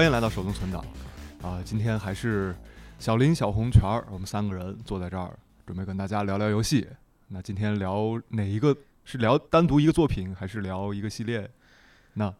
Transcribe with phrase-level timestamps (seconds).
[0.00, 0.82] 欢迎来到手动存档
[1.42, 1.60] 啊！
[1.62, 2.56] 今天还是
[2.98, 6.88] 小林、小红、全儿，我们三个人坐在这儿，准备跟大家聊聊游戏。
[7.28, 8.74] 那今天聊哪一个？
[9.04, 11.50] 是聊单独一个作品，还是聊一个系列？
[12.14, 12.32] 那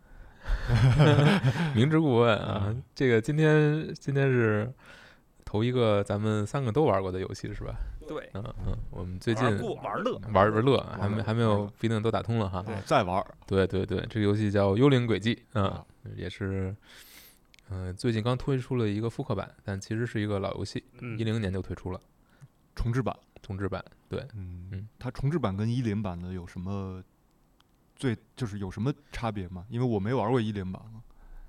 [1.77, 2.75] 明知故问啊！
[2.95, 4.73] 这个今天今天是
[5.45, 7.75] 头一个咱们三个都玩过的游戏是吧？
[8.09, 9.45] 对，嗯嗯，我们最近
[9.83, 12.61] 玩乐玩玩乐，还没还没有不一定都打通了哈。
[12.61, 15.71] 啊再玩儿对对对，这个游戏叫《幽灵轨迹》嗯，
[16.17, 16.75] 也是，
[17.71, 22.01] 嗯、最近刚推出了一个复刻版，但其实是一个老游戏，嗯一零年就推出了
[22.75, 23.17] 重置版。
[23.43, 23.83] 重置版。
[24.09, 27.03] 对，嗯嗯它重置版跟一零版的有什么
[27.97, 29.65] 最就是有什么差别吗？
[29.69, 31.01] 因为我没玩过一零版啊。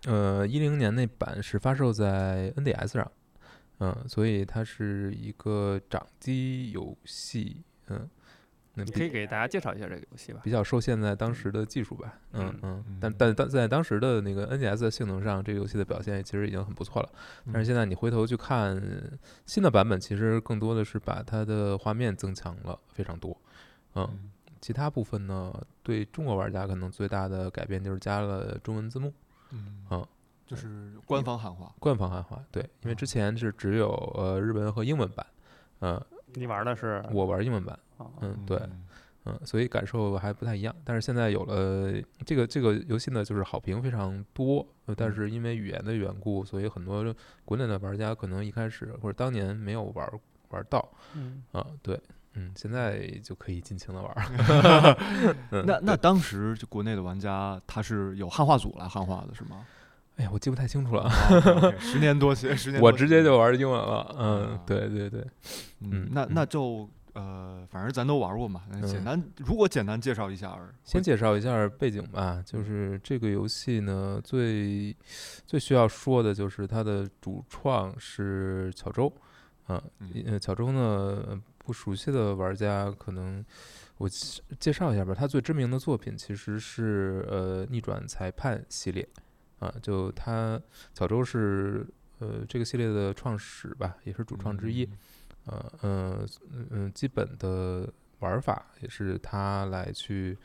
[0.05, 3.11] 呃，一零年那版是发售在 NDS 上，
[3.79, 8.09] 嗯、所以它是一个掌机游戏，嗯、
[8.73, 10.39] 那你可以给大家介绍一下这个游戏吧？
[10.43, 17.09] 比较受限在当时的技术吧，嗯嗯嗯，但嗯但但在当时的那个 NDS 的性能上，这个游戏的表现其实已经很不错了。
[17.47, 18.81] 但是嗯现在你回头去看
[19.45, 23.35] 新的版本，其实更多的是把它的画面增强了非常多，
[23.95, 29.11] 嗯，嗯其他部分呢，对中国玩家可能最大的改变就是加了中文字幕，
[29.51, 30.07] 嗯嗯
[30.45, 31.73] 就是官方汉化。
[31.79, 35.25] 官方汉化，对，因为之哦前是只有呃日文和英文版，
[35.79, 36.01] 嗯、
[36.33, 38.59] 你玩的是我玩英文版，哦嗯，对，
[39.25, 40.75] 嗯，所以感受还不太一样。
[40.83, 41.93] 但是现在有了
[42.25, 47.13] 这个这个游戏呢，就是好评非常多，呃但嗯是因为语言的缘故，所以很多
[47.45, 50.09] 国内的玩家可能一开始或者当年没有玩
[50.49, 51.99] 玩到嗯，啊，对，
[52.33, 54.95] 嗯，现在就可以尽情的玩儿。
[55.51, 59.65] 嗯那那当时就国内的玩家他是有汉化组来汉化的是吗？
[60.17, 61.09] 哎呀，我记不太清楚了，
[61.79, 64.15] 十年多前，十年我直接就玩英文了。
[64.17, 65.21] 嗯啊，对对对，
[65.79, 66.43] 嗯嗯，那那。
[66.43, 69.01] 嗯就呃，反正咱都玩过嘛，那简。
[69.01, 72.43] 嗯单，如果简单介绍一下，先介绍一下背景吧，嗯。
[72.45, 74.95] 就是这个游戏呢，最
[75.45, 79.11] 最需要说的就是它的主创是巧周，
[79.67, 83.43] 啊，嗯呃，巧周呢，不熟悉的玩家可能
[83.97, 89.05] 我介介绍一下吧，他最知名的作品其实是呃逆转裁判系列，
[89.61, 90.61] 啊，就他
[90.93, 91.87] 小周是
[92.19, 94.97] 呃这个系列的创始吧，也是主创之一，嗯。
[95.45, 97.87] 呃嗯嗯，基本的
[98.19, 100.37] 玩法也是他来去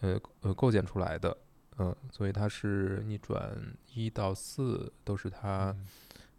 [0.00, 1.36] 呃呃构建出来的，
[1.78, 3.56] 嗯、所以他是逆转
[3.94, 5.86] 一到四都是他嗯。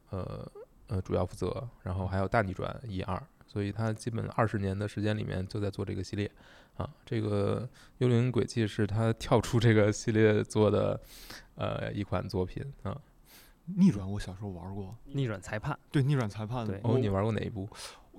[0.09, 0.51] 呃
[0.87, 6.29] 呃主要负责，然后还有大逆转一二，所以他基本二十年的时间里面就在做这个系列
[6.75, 6.87] 啊。
[7.05, 7.67] 这个
[7.99, 10.99] 幽灵轨迹是他跳出这个系列做的
[11.55, 12.95] 呃一款作品啊。
[13.77, 17.67] 逆转我小时候玩过，逆转裁判，对逆转裁判，对哦，你玩过哪一部？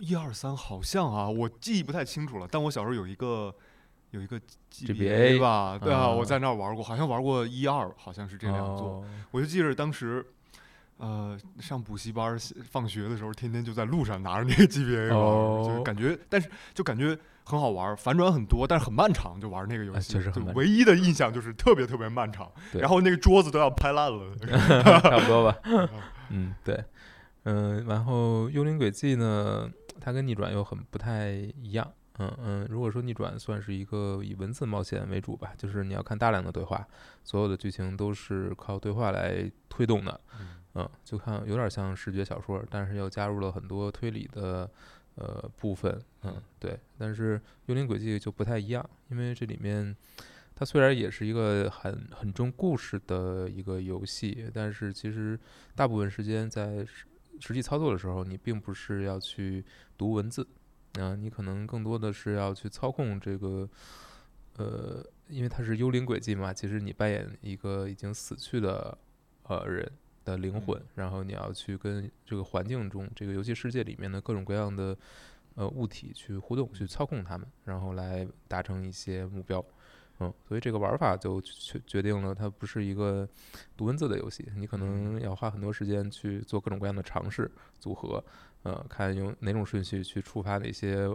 [0.01, 3.55] 一二三好像啊，我记忆不太清楚了，但我小时候有一个
[4.11, 4.41] 有一个
[4.71, 10.25] GBA 吧，对啊，啊我在那儿玩过，好像玩过一二，好像是这两座，哦我就记着当时。
[10.99, 12.37] 呃，上补习班
[12.71, 24.35] 放学的时候，天天就在路上拿着那个 GBA 玩儿，就是哦感觉，但是就感觉很好玩儿，反转很多，但是很漫长，就玩那个游哎戏，确实很漫就唯一的印象就是特别特别漫长，然后那个桌子都要拍烂了。
[25.03, 25.59] 差不多吧。
[26.31, 26.85] 嗯，对，
[27.45, 29.71] 嗯，然后《幽灵轨迹》呢，
[30.01, 31.91] 它跟逆转又很不太一样。
[32.21, 36.85] 嗯嗯，如果说逆转算是一个以文字冒险为主吧，就是你要看大量的对话，
[37.23, 40.21] 所有的剧情都是靠对话来推动的。
[40.41, 40.58] 嗯，
[41.05, 44.71] 就看有点像视觉小说，但是又加入了很多推理的
[45.17, 46.01] 呃部分。
[46.23, 46.79] 嗯，对。
[46.97, 49.97] 但是《幽灵轨迹》就不太一样，因为这里面
[50.55, 55.39] 它虽然也是一个很很重故事的一个游戏，但是其实
[55.75, 57.07] 大部分时间在实
[57.41, 59.65] 实际操作的时候，你并不是要去
[59.97, 60.47] 读文字，
[61.01, 63.69] 啊、你可能更多的是要去操控这个，
[64.57, 68.99] 呃，因为它是幽灵轨迹嘛，其实你扮演一个已经死去的
[69.45, 69.89] 呃人
[70.29, 74.97] 的灵魂，然后你要去跟这个环境中这个游戏世界里面的各种各样的
[75.55, 79.65] 呃物体去互动，去操控它们，然后来达成一些目标。
[80.21, 83.27] 嗯，所以这个玩法就决决定了它不是一个
[83.77, 87.49] 读文字的游戏，你可能要花很多时间去做各种各样的尝试
[87.79, 88.23] 组合，
[88.65, 91.09] 呃，看用哪种顺序去触发哪些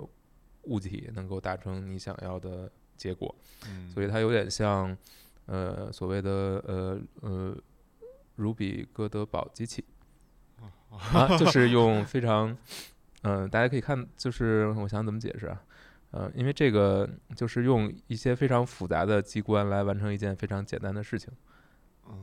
[0.64, 3.36] 物体能够达成你想要的结果。
[3.68, 4.98] 嗯所以它有点像，
[5.48, 6.32] 呃，所谓的
[6.66, 7.58] 呃呃，
[8.36, 9.84] 卢比哥德堡机器，
[10.90, 12.58] 啊，就是用非常，
[13.22, 15.64] 嗯、大家可以看，就是我想怎么解释啊，
[16.12, 21.32] 呃，因为这个就是用一些非常复杂的机关来完成一件非常简单的事情。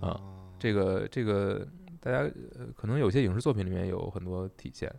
[0.00, 0.20] 啊
[0.58, 1.66] 这个这个
[2.00, 4.94] 大家呃可能有些影视作品里面有很多体现，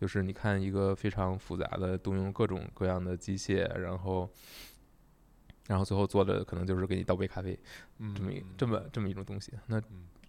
[0.00, 4.28] 就是你看一个非常复杂的动用各种各样的机械，然后
[5.68, 7.56] 然后最后做的可能就是给你倒杯咖啡
[8.16, 9.52] 这么一这么这么一种东西。
[9.66, 9.80] 那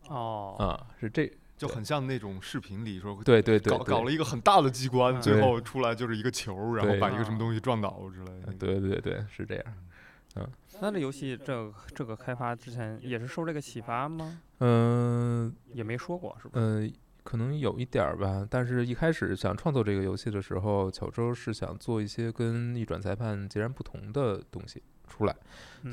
[0.10, 8.54] 哦，啊，是这就很像那种视频里说对对对搞搞了一个很大的机关，嗯最后出来就是一个球，然后把一个什么东西撞倒之类的。
[8.54, 9.66] 对对对是这样。
[10.36, 10.46] 嗯
[10.82, 14.42] 那这游戏这这个开发之前也是受这个启发吗？
[14.60, 16.56] 嗯也没说过是吧？
[16.56, 16.86] 嗯？
[16.86, 16.94] 呃，
[17.24, 25.36] 可能有一点儿吧，但是一开始想创作这个游戏的时候，巧周是想做一些跟逆转裁判截然不同的东西出来。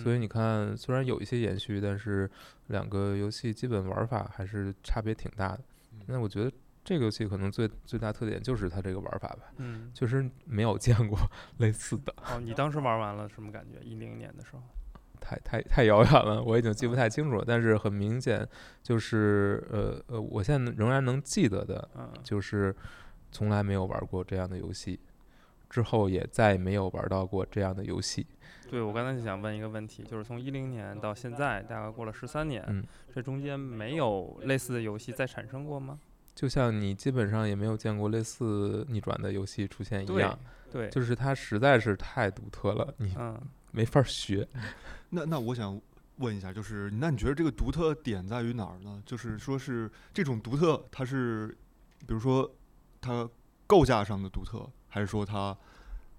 [0.02, 2.30] 所以嗯你看，虽然有一些延续，但是
[2.68, 5.60] 两个游戏基本玩法还是差别挺大的。
[6.06, 6.50] 那我觉得
[6.84, 11.18] 这个游戏可能最最大特点就是它这个玩法吧，嗯，确实没有见过
[11.58, 13.78] 类似的，哦，你当时玩完了什么感觉？
[13.86, 14.62] 一零年的时候，
[15.20, 17.44] 太太太遥远了，我已经记不太清楚了。
[17.46, 18.48] 但是很明显，
[18.82, 22.74] 就是呃呃，我现在仍然能记得的，嗯，就是
[23.30, 24.98] 从来没有玩过这样的游戏，
[25.72, 28.26] 之后也再没有玩到过这样的游戏。
[28.68, 32.84] 对我刚才就想问一个问题，就是从一零年到现在，大概过了十三年，嗯
[33.14, 35.98] 这中间没有类似的游戏再产生过吗？
[36.34, 40.38] 就像你基本上也没有见过类似逆转的游戏出现一样，
[40.70, 43.40] 对，就是它实在是太独特了，你嗯，
[43.72, 44.46] 没法学。
[45.08, 45.78] 那那我想
[46.16, 49.02] 问一下，就是那你觉得这个独特点在于哪儿呢？
[49.06, 51.48] 就是说是这种独特，它是
[52.06, 52.50] 比如说
[53.00, 53.28] 它
[53.66, 55.56] 构架上的独特，还是说它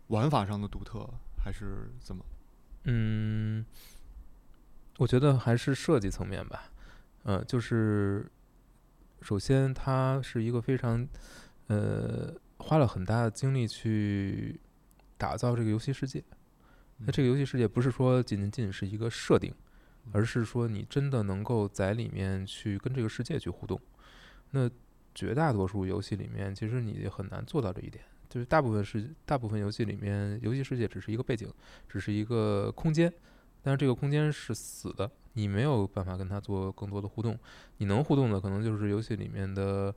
[0.07, 2.25] 玩法上的独特，还是怎么？
[2.85, 3.63] 嗯，
[4.97, 6.71] 我觉得还是设计层面吧。
[7.21, 8.27] 呃，就是
[9.21, 11.07] 首先它是一个非常
[11.67, 14.59] 呃花了很大的精力去
[15.19, 16.23] 打造这个游戏世界。
[16.97, 19.53] 那这个游戏世界不是说仅仅是一个设定，
[20.11, 23.79] 而是说你真的能够在里面去跟这个世界去互动。
[24.49, 24.67] 那
[25.13, 28.03] 绝大多数游戏里面，其实你很难做到这一点。
[28.33, 31.47] 就是大部分是大部分游戏里面，游戏世界只是一个背景，
[31.87, 33.13] 只是一个空间，
[33.61, 37.37] 但是这个空间是死的，你没有办法跟它做更多的互动。
[37.77, 39.93] 你能互动的可能就是游戏里面的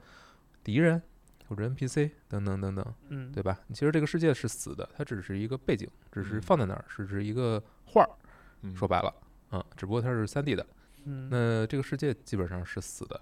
[0.63, 1.01] 敌人
[1.49, 2.95] 或者 NPC 等等等等。
[3.09, 3.59] 嗯，对吧？
[3.73, 8.11] 其实这个世界是死的，它只是一个背景，只是嗯放在那儿，只是一个画儿。
[8.61, 9.15] 嗯说白了，
[9.49, 10.67] 啊，只不过它是三 D 的。
[11.05, 13.19] 嗯，那这个世界基本上是死的，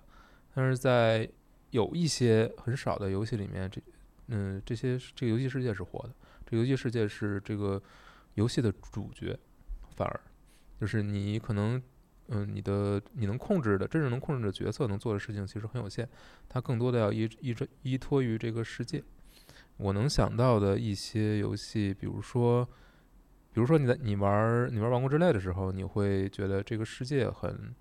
[0.54, 1.30] 但是在
[1.70, 3.80] 有一些很少的游戏里面，这
[4.28, 6.14] 嗯这些这个游戏世界是活的，
[6.46, 7.82] 这个游戏世界是这个
[8.34, 9.38] 游戏的主角，
[9.96, 10.20] 反而
[10.80, 11.82] 就是你可能。
[12.28, 16.08] 嗯，你的你能控制的真正能控制的角色能做的事情其实很有限，
[16.48, 19.04] 它更多的要依依着依托于这个世界。
[19.76, 22.64] 我能想到的一些游戏，比如说，
[23.52, 27.74] 比如说你在你玩儿你玩儿王国之泪的时候，你会觉得这个世界很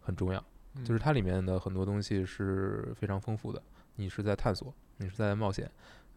[0.00, 0.44] 很重要，
[0.74, 3.62] 嗯就是它里面的很多东西是非常丰富的。
[3.96, 5.70] 你是在探索，你是在冒险，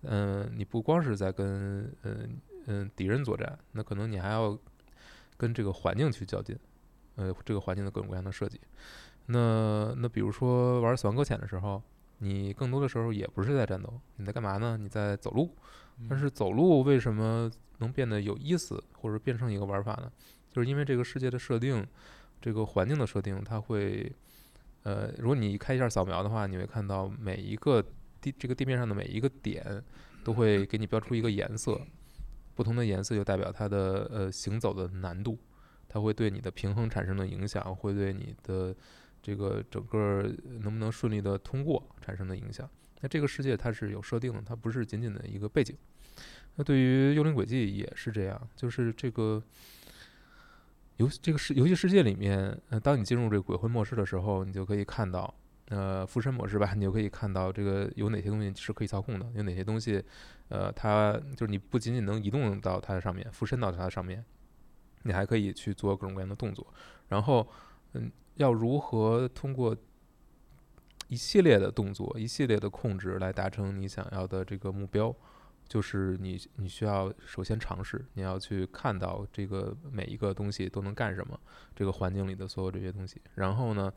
[0.03, 4.57] 嗯、你不光是在跟嗯嗯敌人作战，那可能你还要
[5.37, 6.57] 跟这个环境去较劲，
[7.15, 8.59] 呃，这个环境的各种各样的设计。
[9.27, 11.81] 那那比如说玩《死亡搁浅》的时候，
[12.19, 14.77] 你更多的时候也不是在战斗，你在干嘛呢？
[14.77, 15.49] 你在走路。
[16.07, 20.11] 但是走路为什么能变得有意思，或者变成一个玩法呢？
[20.51, 21.83] 就是因为这个世界的设定，
[22.39, 24.11] 这个环境的设定，它会，
[24.87, 27.83] 呃，如果你开一下扫描的话，你会看到每一个
[28.21, 29.83] 地这个地面上的每一个点
[30.23, 31.77] 都会给你标出一个颜色，
[32.55, 35.37] 不同的颜色就代表它的呃行走的难度，
[35.89, 38.73] 它会对你的平衡产生的影响，会对你的
[39.21, 40.23] 这个整个
[40.61, 42.69] 能不能顺利的通过产生的影响。
[43.01, 45.75] 那这个世界它是有设定的，它不是仅仅的一个背景。
[46.55, 49.43] 那对于《幽灵轨迹》也是这样，就是这个
[50.97, 55.33] 游这个世游戏世界里面，呃，当你进入这个鬼魂模式的时候，你就可以看到，
[55.69, 60.03] 呃，附身模式吧，你就可以看到这个有哪些东西是可以操控的，有哪些东西，
[60.49, 64.23] 呃，它就是你不仅仅能移动到它的上面，附身到它的上面，
[65.03, 66.65] 你还可以去做各种各样的动作。
[67.09, 67.47] 然后，
[67.93, 69.75] 嗯，要如何通过
[71.09, 75.15] 一系列的动作、一系列的控制来达成你想要的这个目标，
[75.67, 81.39] 就是你你需要首先尝试，你要去看到这个每一个东西都能干什么，
[81.75, 83.91] 这个环境里的所有这些东西，然后呢，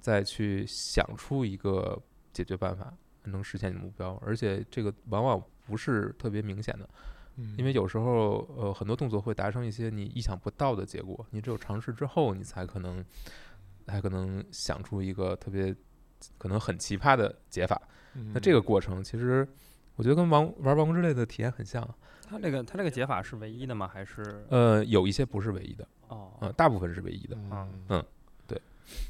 [0.00, 2.00] 再去想出一个
[2.32, 2.92] 解决办法，
[3.24, 6.88] 能实现你的目标，而且这个往往不是特别明显的，
[7.36, 7.54] 嗯。
[7.58, 13.04] 因为有时候呃很多动作会达成一些你意想不到的结果，你只有尝试之后，你才可能
[13.86, 15.74] 才可能想出一个特别
[16.38, 17.80] 可能很奇葩的解法。
[18.34, 19.46] 那这个过程其实
[19.96, 21.86] 我觉得跟王玩王国之类的体验很像，
[22.28, 23.88] 它这个它这个解法是唯一的吗？
[23.92, 27.36] 还是呃，有一些不是唯一的，哦呃，大部分是唯一的。
[27.50, 28.04] 嗯嗯
[28.46, 28.60] 对。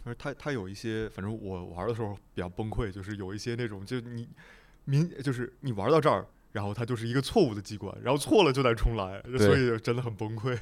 [0.04, 4.28] 而它它有一些，反正我玩的时候比较崩溃，就是有一些那种，就你
[4.84, 10.56] 明就是你玩到这儿，然后它就是一个错误的机关，然后错了就得重来，所以真的很崩溃。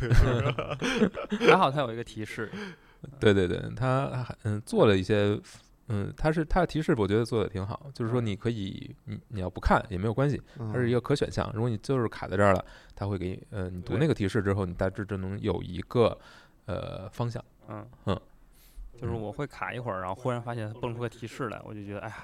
[1.50, 2.50] 还好它有一个提示，
[3.18, 5.40] 对对对，他还嗯做了一些
[5.92, 11.50] 嗯，它是它的提示，我觉得做的挺好，就是说嗯你可以，你你要不看也没有关系，它是一个个可选项。
[11.52, 16.16] 如果你就是卡在这儿了，它会给你呃你读那个提示之后，你大致就能有一个
[16.66, 17.44] 呃方向。
[17.68, 18.20] 嗯嗯，
[18.96, 22.16] 就是我会卡一会儿，然后忽然发现蹦出个提示来，我就觉得哎呀，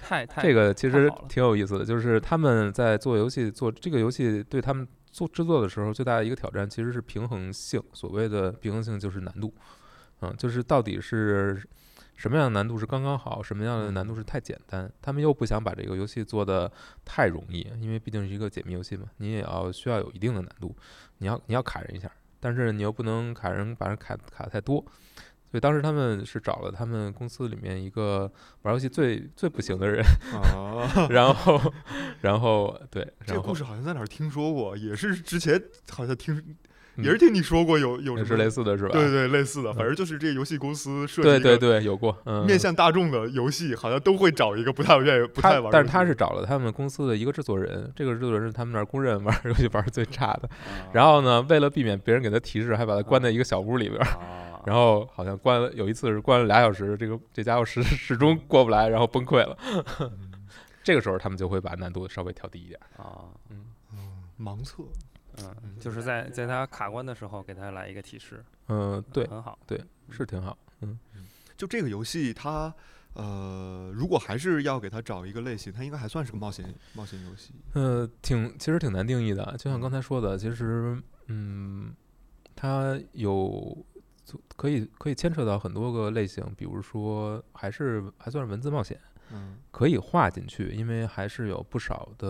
[0.00, 7.82] 太太这个其实挺有意思的，就是他们在做游戏做这个游戏，对他们做制作的时候最大的一个挑战其实是平衡性。
[7.92, 9.52] 所谓的平衡性就是难度，
[10.20, 11.62] 嗯，就是到底是
[12.16, 14.90] 什么样的难度是刚刚好，什么样的难度是太简单。
[15.00, 16.70] 他们又不想把这个游戏做的
[17.04, 20.76] 太容易，因为毕竟是一个解密游戏嘛，你也要需要有一定的难度，
[21.18, 24.84] 你要你要卡人一下，但是你又不能卡人把人卡卡太多。
[25.50, 30.02] 所以当时他们是找了他们公司里面一个玩游戏最最不行的人，
[30.32, 31.60] 啊， 然后，
[32.22, 36.56] 然后对，这个故事好像在哪儿听说过，也是之前好像听，嗯
[36.96, 38.92] 也是听你说过有有也是什么类似的是吧？
[38.92, 50.48] 对对类似的，嗯反正就是这个游戏公司设计对对对，有过，嗯，面向大众的游戏，好像都会找一个不太愿意、不太玩，但是他是找了他们公司的一个制作人，这个制作人是他们那儿公认玩 游戏玩儿最差的。
[50.92, 54.04] 然后后呢，为了避免别人给他提示，还把他关在一个小屋里边儿。
[54.04, 59.56] 啊，然后好像关了有一次是关了俩小时，这个这家伙始始终过不来，然后崩溃了。
[60.00, 60.10] 嗯
[60.84, 63.02] 这个时候他们就会把难度稍微调低一点儿。
[63.04, 63.98] 啊，嗯嗯
[64.40, 64.82] 盲测，
[65.38, 69.58] 嗯嗯，就是在在他卡关的时候给他来一个提示，嗯，对，很好，
[70.10, 70.56] 是挺好。
[70.80, 70.98] 嗯，
[71.56, 72.74] 就这个游戏它。
[73.14, 77.52] 呃，如果还是要给它找一个类型，它应该还算是个冒险冒险游戏。
[77.74, 81.94] 呃，挺其实挺难定义的，就像刚才说的，其实嗯，
[82.56, 83.84] 它有
[84.56, 88.98] 可以可以牵扯到很多个类型，比如说还是还算是文字冒险，
[89.32, 89.58] 嗯。
[89.70, 92.28] 可以划进去，因为还是有不少的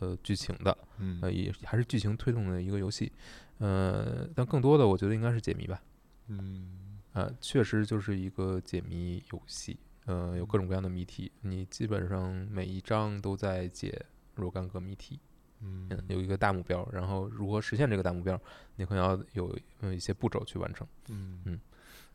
[0.00, 1.18] 呃剧情的，嗯。
[1.22, 3.10] 呃也还是剧情推动的一个游戏，
[3.58, 5.82] 呃，但更多的我觉得应该是解谜吧，
[6.28, 6.98] 嗯。
[7.12, 15.18] 啊，确实就是一个解谜游戏，呃，有各种各样的谜题，你基本上每一章都在解若干个谜题。
[15.62, 15.86] 嗯。
[15.90, 18.38] 嗯，有一个大目标，然后如何实现这个大目标，
[18.76, 20.86] 你可能要有呃一些步骤去完成。
[21.08, 21.40] 嗯。
[21.46, 21.58] 嗯，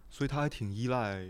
[0.08, 1.26] 所以它还挺依赖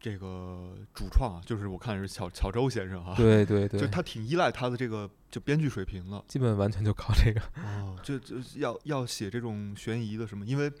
[0.00, 6.24] 这个主创啊，就是我看是小小周先生哈，对对对，就他挺依赖他的这个就编剧水平了。
[6.26, 7.40] 基本完全就靠这个。
[7.62, 10.72] 哦，就就要要写这种悬疑的什么，因为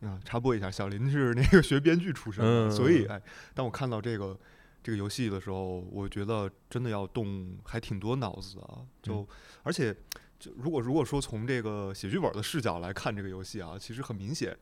[0.00, 3.22] 啊，插播一下，小林是那个学编剧出身的，所以嗯哎，
[3.54, 4.36] 当我看到这个
[4.82, 9.26] 这个游戏的时候，我觉得真的要动还挺多脑子啊，就、嗯
[9.62, 9.94] 而且
[10.40, 14.56] 就如果如果说从这个写剧本的视角来看这个游戏啊，其实很明显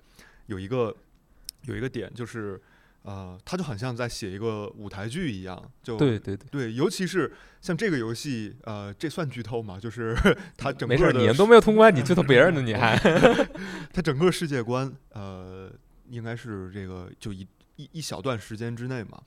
[0.45, 0.95] 有一个
[1.63, 2.61] 有一个点就是。
[3.05, 7.31] 呃，它就很像在写一个舞台剧一样，就对对对，对，尤其是
[7.61, 9.79] 像这个游戏，呃，这算剧透吗？
[9.79, 10.17] 就是
[10.57, 12.97] 它整没事儿，个的你都没有通关，你剧透别人呢，你还
[13.93, 15.71] 它整个世界观，呃，
[16.09, 17.47] 应该是这个就一
[17.77, 19.21] 一一小段时间之内嘛，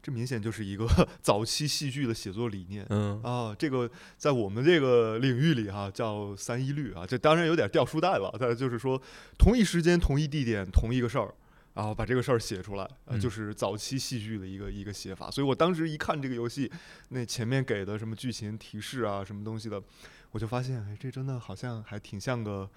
[0.00, 0.86] 这明显就是一个
[1.20, 2.86] 早期戏剧的写作理念。
[2.90, 8.32] 嗯啊，这个在我们这个领域里哈、叫三一律啊，这当然有点掉书袋了。
[8.38, 9.00] 但就是说，
[9.36, 11.34] 同一时间、同一地点、同一个事儿，
[11.74, 12.88] 然后把这个事儿写出来，
[13.20, 15.30] 就是早期戏剧的一个一个写法。
[15.30, 16.70] 所以我当时一看这个游戏，
[17.08, 19.82] 那前面给的什么剧情提示啊，什么东西的，
[20.30, 22.70] 我就发现，哎，这真的好像还挺像个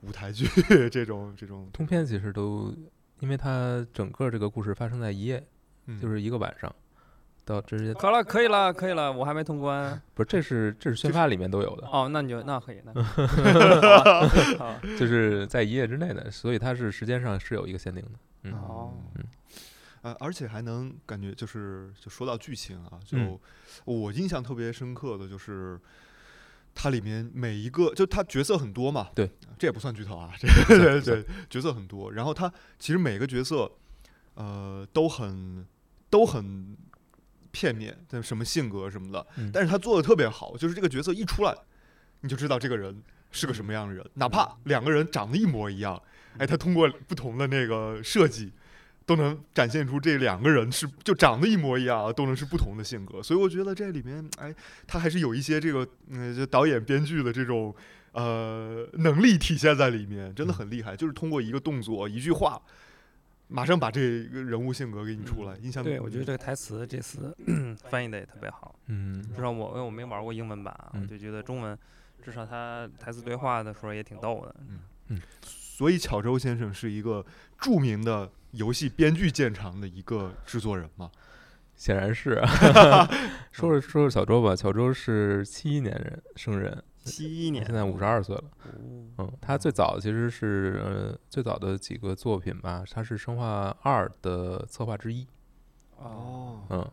[0.00, 0.46] 舞台剧
[0.90, 2.74] 这种 这种，通篇其实都，
[3.20, 5.46] 因为它整个这个故事发生在一夜，
[5.86, 6.74] 嗯就是一个晚上，
[7.48, 10.00] 到直接好了，可以了，可以了，我还没通关。
[10.14, 12.92] 不是，这是这是宣发里面都有的，哦，那你就那可以，那
[14.98, 18.10] 就是在一夜之内的，所以它是时间上是有一个限定的。
[18.42, 18.52] 嗯。
[18.52, 19.24] 哦，嗯。
[20.02, 23.38] 呃，而且还能感觉就是，就说到剧情啊，就、嗯。
[23.84, 25.78] 我印象特别深刻的就是，
[26.72, 29.28] 它里面每一个就它角色很多嘛，对，
[29.58, 33.68] 这也不算剧透啊，这算对对角色很多，然后它其实每个角色，
[34.34, 35.66] 呃，都很
[36.08, 36.76] 都很
[37.50, 41.54] 片面，但什么性格什么的，嗯但是他做的特别好，就是这个角色一出来，
[42.20, 46.00] 你就知道这个人是个什么样的人，哪怕两个人长得一模一样，
[46.38, 48.52] 哎，他通过不同的那个设计，
[49.06, 53.22] 都能展现出这两个人是就长得一模一样啊，都能是不同的性格。
[53.22, 54.54] 所以我觉得这里面，哎，
[54.86, 57.74] 他还是有一些这个，嗯，就导演编剧的这种
[58.12, 60.94] 呃能力体现在里面，真的很厉害。
[60.96, 62.60] 就是通过一个动作、一句话，
[63.48, 65.56] 马上把这个人物性格给你出来。
[65.56, 67.34] 印象对，我觉得这个台词这次
[67.88, 68.74] 翻译的也特别好。
[68.86, 71.76] 嗯至少我因为我没玩过英文版啊，我嗯就觉得中文
[72.22, 74.54] 至少他台词对话的时候也挺逗的。
[75.08, 77.24] 嗯所以巧周先生是一个
[77.58, 81.10] 著名的游戏编剧见长的一个制作人嘛。
[81.76, 82.42] 显然是。
[83.52, 88.44] 说 说说说小周吧，小周是七一年人生人，七一年，现在五十二岁了。
[88.64, 88.70] 哦
[89.18, 95.26] 嗯，他最早其实是呃最早的几个作品吧，他是《生化二》的策划之一。
[95.96, 96.88] 哦，嗯，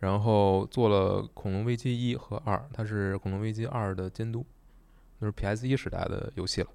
[0.00, 4.44] 然后做了《恐龙危机一》和二，他是《恐龙危机二》的监督，
[5.20, 6.68] 就是 PS 一时代的游戏了。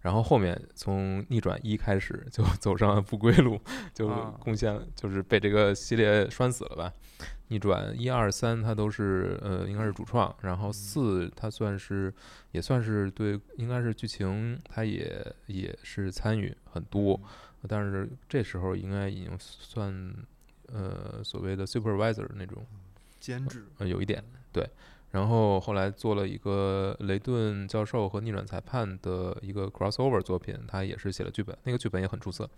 [0.00, 3.60] 然后后面从逆转一开始就 走上了不归路，
[3.94, 6.92] 就啊贡献就是被这个系列拴死了吧。
[7.52, 12.10] 逆转一二三它都是呃应该是主创，然后四它算是
[12.52, 17.20] 也算是对应该是剧情它也也是参与很多，
[17.68, 20.14] 但是这时候应该已经算
[20.68, 22.64] 呃所谓的 supervisor 那种
[23.20, 24.66] 监制，呃，有一点对。
[25.10, 32.48] 然后后来做了一个雷顿教授和逆转裁判的一个 crossover 作品，他也是写了剧本，那个剧本也很出色。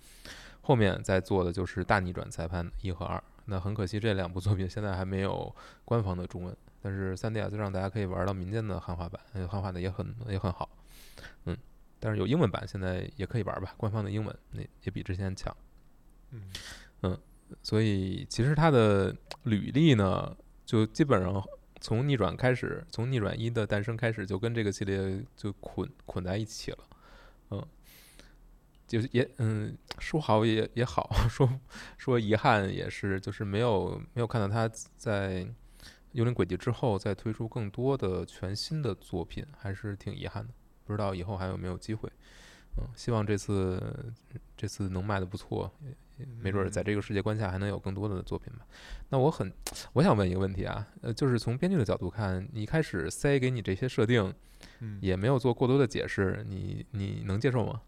[0.60, 10.68] 后面再做的就是大逆转裁判一和二，那很可惜这两部作品现在还没有官方的中文，但是 3DS 上大家可以玩到民间的汉化版，呃汉化的也很也很好，
[11.44, 11.56] 嗯，
[12.00, 15.54] 但是有英文版现在也可以玩吧，官方的英文那也比之前强。
[17.02, 17.18] 嗯
[17.62, 20.34] 所以其实它的履历呢，
[20.64, 21.44] 就基本上
[21.80, 26.93] 从逆转开始，从逆转一的诞生开始，就跟这个系列就捆捆在一起了，嗯，
[28.94, 31.48] 就是也嗯说好也也好， 说
[31.98, 35.40] 说遗憾也是，就是没有没有看到他在
[36.12, 40.54] 《幽灵轨迹》之后再推出更多的全新的作品，还是挺遗憾的。
[40.84, 42.08] 不知道以后还有没有机会，
[42.78, 44.12] 嗯，希望这次
[44.56, 45.68] 这次能卖的不错，
[46.40, 48.64] 没准儿在这个世界观下还能有更多的作品吧。
[49.08, 49.52] 那我很，
[49.94, 54.32] 我想问一个问题啊，呃，就是从编剧的角度看，你一开始塞给你这些设定，
[54.78, 57.82] 嗯也没有做过多的解释，你你能接受吗？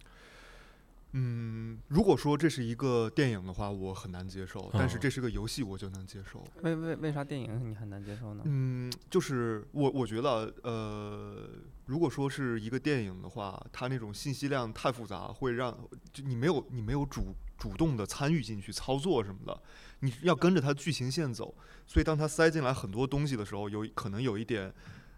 [1.12, 6.44] 嗯，如果说这是一个电影的话，我很难接受；但是嗯这是个游戏，我就能接受。
[6.62, 8.42] 为为为啥电影你很难接受呢？
[8.44, 11.48] 嗯，就是我我觉得，呃，
[11.86, 15.72] 如果说是一个电影的话，它那种信息量太复杂，会让
[16.12, 19.62] 就你没有你没有主主动的参与进去操作什么的，
[20.00, 21.54] 你要跟着它剧情线走。
[21.86, 24.70] 所以当它塞进来很多东西的时候，有可能有一点，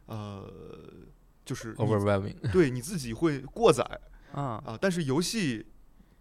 [0.07, 0.48] 呃，
[1.44, 3.83] 就是 overwhelming，对你自己会过载
[4.33, 4.79] 啊，啊。
[4.81, 5.64] 但是游戏，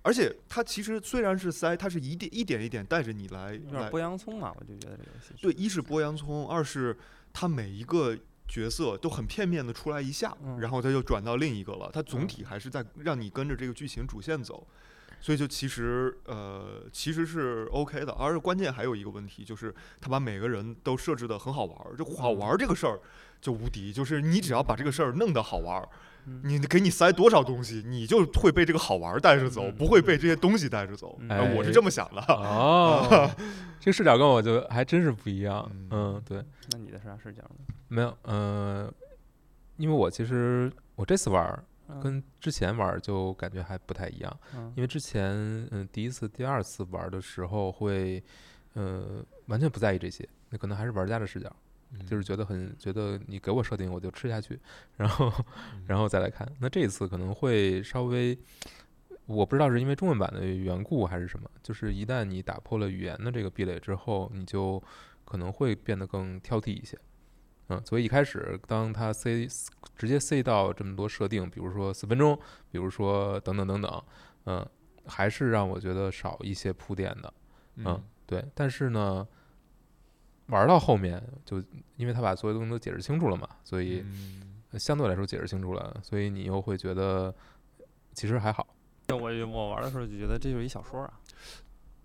[0.04, 5.34] 而且它其实虽然是塞，它是一点一点一点带着你来来有点剥洋葱嘛，我就觉得这个游戏。
[5.42, 6.98] 对，一是剥洋葱，二是
[7.34, 11.90] 它每一个角色都很片面的出来一下，嗯然后它就转到另一个了。
[11.94, 14.66] 它总嗯体还是在让你跟着这个剧情主线走，
[15.20, 18.12] 所以就其实呃其实是 OK 的。
[18.14, 23.00] 而且关键还有一个问题就是，他把每个人都设置的很好玩儿，就好玩儿这个事儿
[23.42, 25.88] 就无敌，就是你只要把这个事儿弄得好玩儿。
[26.30, 31.18] 嗯你给你塞多少东西，你就会被这个好玩儿带着走，嗯不会被这些东西带着走。
[31.22, 32.22] 嗯呃我是哎这么想的。
[32.28, 33.32] 哦，
[33.80, 35.66] 这个视角跟我就还真是不一样。
[35.72, 37.74] 嗯嗯，对，那你的是啥视角呢？
[37.88, 38.94] 没有，呃，
[39.78, 45.32] 因为我其实我这次玩儿嗯跟之前玩儿就感觉还不太一样，嗯因为之前
[45.72, 48.24] 嗯第一次、第二次玩儿的时候会
[48.74, 51.54] 呃完全不在意这些，那可能还是玩家的视角，
[52.06, 54.60] 就是觉得很觉得你给我设定我就吃下去，
[54.98, 55.32] 然后
[55.86, 56.48] 然后再来看。
[56.60, 58.38] 那这一次可能会稍微，
[59.26, 64.82] 我不知道是因为中文版的缘故还是什么，就是一旦你打破了语言的这个壁垒之后，你就
[65.24, 66.98] 可能会变得更挑剔一些。
[67.70, 69.48] 嗯，所以一开始当他塞
[69.96, 72.38] 直接塞到这么多设定，比如说四分钟，
[72.72, 74.04] 比如说等等等等，
[74.46, 74.66] 嗯，
[75.06, 77.34] 还是让我觉得少一些铺垫的。
[77.76, 79.28] 嗯，对，但是呢，
[80.48, 81.64] 玩到后面就
[81.96, 84.04] 因为他把所有东西都解释清楚了嘛，所以
[84.74, 87.34] 相对来说解释清楚了，所以你又会觉得
[88.14, 88.68] 其实还好。
[89.10, 91.14] 我我玩的时候就觉得这就是一小说啊，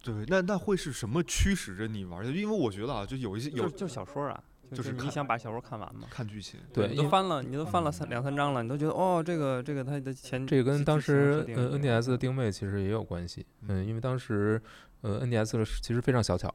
[0.03, 2.25] 对，那那会是什么驱使着你玩？
[2.27, 6.07] 因为我觉得啊，就有一些有就就是小说啊，就是你想把小说看完嘛。
[6.11, 14.61] 看剧情，对你都翻了，你都翻了三两三章了，你都觉得哦，这个这个它的前这个跟当时呃 NDS 的定位其实也有关系，嗯，因为当时
[15.01, 16.53] 呃 NDS 的其实非常小巧，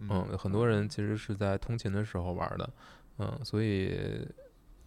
[0.00, 2.70] 嗯，很多人其实是在通勤的时候玩的，
[3.18, 4.26] 嗯，所以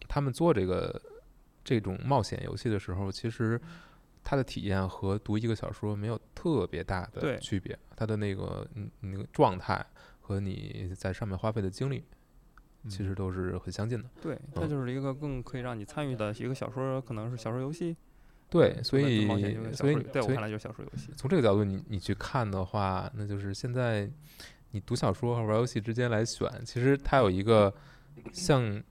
[0.07, 1.01] 他们做这个
[1.63, 3.59] 这种冒险游戏的时候，其实
[4.23, 9.83] 它的体验和读一个小说没有特别大的区别，它的那个嗯那个状态
[10.19, 12.18] 和你在上面花费的精力嗯
[12.87, 14.09] 其实都是很相近的。
[14.21, 17.95] 对，它嗯就是一个更可以让你参与的一个小说，可能是小说游戏。
[18.49, 19.27] 对，所以
[19.73, 21.11] 所以在我看来就是小说游戏。
[21.15, 24.09] 从这个角度你你去看的话，那就是现在
[24.71, 27.71] 你读小说和玩游戏之间来选，其实它有一个
[28.31, 28.81] 向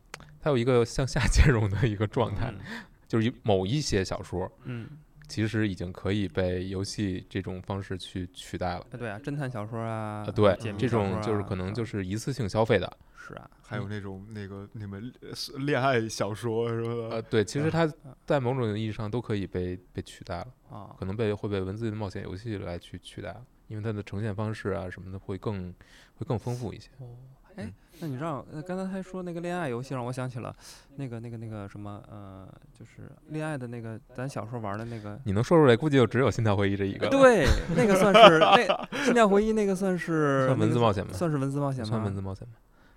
[0.41, 4.87] 它有一个向下 兼容的一个状态，嗯就是一某一些小说嗯，
[5.29, 8.87] 其实已经可以被游戏这种方式去取代了。
[8.91, 12.97] 啊对啊，侦探小说啊，啊，对这种就是啊可能就啊是一次性消费的。
[13.15, 15.13] 是啊，还有那种那个你们
[15.59, 17.29] 恋爱小说是呃，吧？
[17.29, 17.93] 对，其实啊它
[18.25, 23.45] 在某种意义上都可以被被取代了，啊，可能被会被文字的冒险游戏来去取代了。
[23.67, 25.71] 因为它的呈现方式啊什么的会更
[26.15, 26.89] 会更丰富一些。
[27.01, 27.17] 哦，
[27.55, 30.55] 哎嗯，那你让呃刚才还说那个恋爱游戏，让我想起了
[30.97, 35.19] 那个那个那个什么呃，就是恋爱的那个咱小时候玩的那个。
[35.25, 37.09] 你能说出来，估计就只有《心跳回忆》这一个。
[37.09, 41.89] 对，那个算是那心跳回忆，那个算是 算文字冒险吗，算是文字冒险吗？
[41.89, 42.55] 算文字冒险吗。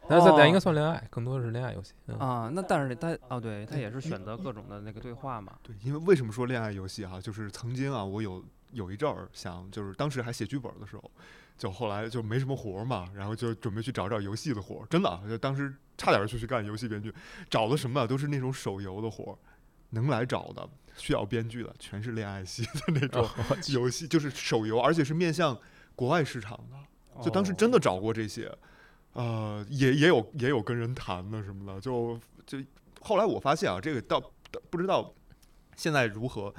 [0.07, 1.93] 但是咱应该哦算恋爱，更多的是恋爱游戏。
[2.07, 5.53] 嗯，啊，那但是他哦，对他也是选择各种的那个对话嘛。
[5.63, 11.09] 对，因为为什么说恋爱游戏哈、就是曾经啊，我有有一阵儿想，就是当时还写剧本的时候，
[11.62, 14.86] 就后来就没什么活儿嘛，然后就准备去找找游戏的活儿。
[14.89, 17.13] 真的，就当时差点就去干游戏编剧，
[17.52, 19.38] 找的什么啊都是那种手游的活儿，
[19.91, 23.30] 能来找的需要编剧的全是恋爱系的那种
[23.69, 25.56] 游戏，就是手游，而且是面向
[25.95, 27.21] 国外市场的。
[27.24, 28.52] 就当时哦真的找过这些，
[29.13, 32.58] 呃，也也有也有跟人谈的什么的，就就
[33.02, 35.13] 后来我发现啊，这个到到不知道
[35.76, 36.52] 现在如何，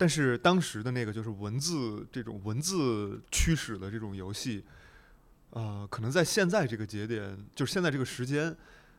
[0.00, 4.64] 但是当时的那个就是文字这种文字驱使的这种游戏，
[5.50, 8.56] 呃，可能在现在这个节点，就是现在这个时间。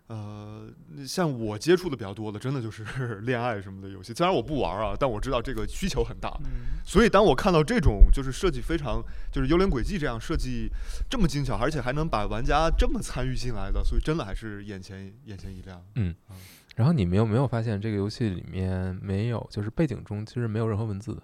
[0.07, 0.67] 呃，
[1.07, 2.83] 像我接触的比较多的，真的就是
[3.23, 4.13] 恋爱什么的游戏。
[4.13, 6.29] 虽然我不玩啊，但我知道这个需求很大。
[6.43, 10.69] 嗯所以当我看到这种就是设计非常就是幽灵轨迹这样设计
[11.09, 15.81] 这么精巧，而且还能把玩家这么参与进来的，所以真的还是眼前眼前一亮。
[16.75, 21.21] 然后你们有没有发现这个游戏里面没有，就是背景中其实没有任何文字的，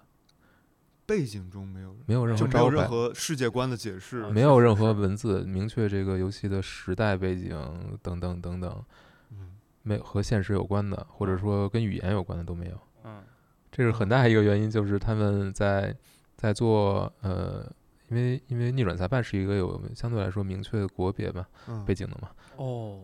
[1.06, 8.84] 背景中没有没有任就没有任何招牌，何世界观的解释，没有任何文字明确这个游戏的时代背景等等等等，
[9.30, 12.78] 嗯没和现实有关的，或者说跟语言有关的都没有。
[13.04, 13.22] 嗯
[13.70, 15.94] 这是很大一个原因，就是他们在
[16.36, 17.70] 在做呃，
[18.08, 23.02] 因为因为逆转裁判是一个有相对来说明确的国别吧嗯背景的嘛，哦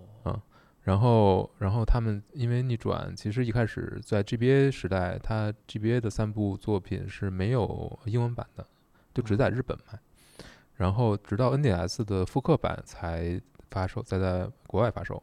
[0.84, 8.66] 然后然后他们因为逆转，其实一开始在 GBA 时代，它 GBA 的三部作品是没有英文版的，
[9.12, 9.98] 就只在日本卖，
[10.76, 15.22] 然后直到 NDS 的复刻版才发售，再在国外发售。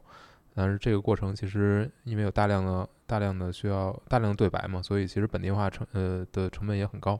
[0.54, 7.18] 但是这个过程其实因为有大量的大量的需要大量的对白嘛，所以其实本地化成呃的成本也很高。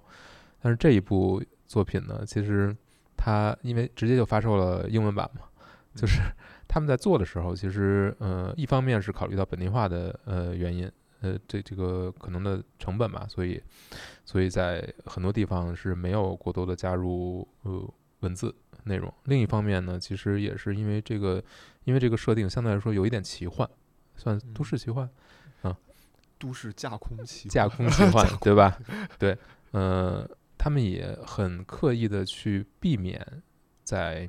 [0.61, 2.77] 但是这一部作品呢，其实
[3.17, 5.43] 它因为直接就发售了英文版嘛，
[5.95, 6.21] 就是
[6.73, 13.63] 他们在做的时候，其实呃一方面是考虑到本地化的呃原因，呃这这个可能的成本吧，所以
[14.25, 18.55] 所以在很多地方是没有过多的加入呃文字
[18.85, 19.13] 内容。
[19.25, 21.45] 另一方面呢，其实也是因为这个
[21.85, 23.69] 因为这个设定相对来说有一点奇幻，
[24.17, 25.07] 算都市奇幻。
[25.65, 25.77] 嗯
[26.39, 28.77] 都市架空奇架幻空奇幻，对吧？
[29.17, 29.39] 对，
[29.71, 33.25] 呃，他们也很刻意的去避免
[33.85, 34.29] 在，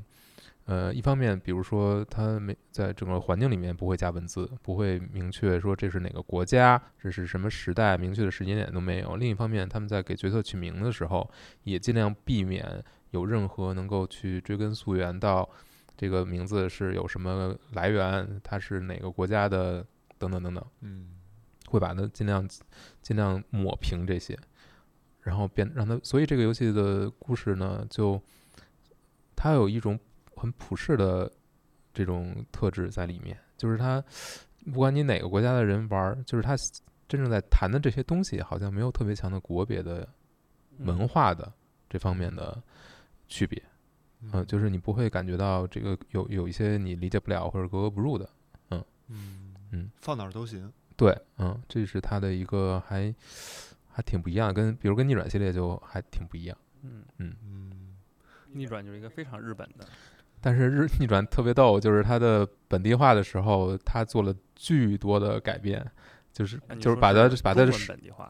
[0.66, 9.18] 呃，一方面，比如说他没在整个环境里面不会加文字，不会明确说这是哪个国家，这是什么时代，明确的时间点都没有。
[9.18, 11.30] 另一方面，他们在给角色取名的时候，
[11.64, 15.48] 也尽量避免有任何能够去追根溯源到
[15.98, 19.86] 这个名字是有什么来源，它是哪个国家的，
[20.18, 20.66] 等等等等。
[20.82, 21.10] 嗯
[21.70, 22.48] 会把它尽量
[23.02, 24.38] 尽量抹平这些，
[25.22, 28.22] 然后变让它，所以这个游戏的故事呢，就
[29.36, 30.00] 它有一种
[30.44, 31.32] 很普世的
[31.94, 34.04] 这种特质在里面，就是他
[34.66, 36.54] 不管你哪个国家的人玩儿，就是他
[37.08, 40.06] 真正在谈的这些东西，好像没有特别强的国别的
[40.80, 41.50] 文化的
[41.90, 42.62] 这方面的
[43.30, 43.64] 区别，
[44.20, 48.30] 嗯、就是你不会感觉到这个有有一些你理解不了或者格格不入的，
[48.72, 48.84] 嗯
[49.72, 50.70] 嗯，放哪儿都行。
[50.98, 53.16] 对，嗯，这是他的一个还
[53.88, 56.58] 还挺不一样的，跟比如跟逆转系列就还挺不一样。
[56.82, 57.96] 嗯，嗯。
[58.56, 59.88] 逆转就是一个非常日本的，
[60.44, 65.90] 但是日逆转特别逗，就是它的本地化的时候，它做了巨多的改变，
[66.34, 67.72] 就是就是把它把它的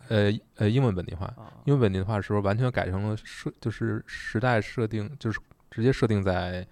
[0.10, 5.40] 呃呃英文本地化，啊，英文本地化的时候完全改成了设就是时代设定，就是
[5.72, 6.66] 直接设定在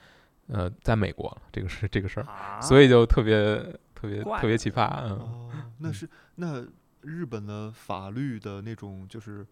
[0.46, 3.58] 呃在美国，这个是这个事儿，啊所以就特别
[3.96, 5.10] 特别特别奇葩，嗯。
[5.18, 5.50] 哦，
[5.80, 6.64] 那是那
[7.02, 9.46] 日本的法律的那种就是。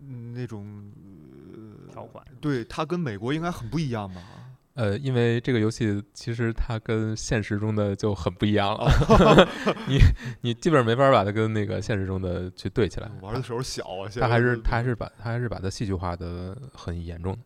[0.00, 0.92] 嗯那种
[1.52, 4.22] 呃条款对它跟美国应该很不一样吧？
[4.78, 8.88] 呃，因为这个游戏其实它跟现实中的就很不一样了，
[9.88, 9.98] 你
[10.42, 13.10] 你基本上没法把它跟那个现实中的去对起来。
[13.20, 17.36] 玩的时候小啊，现它还是在都它还是把它还是把它戏剧化的很严重，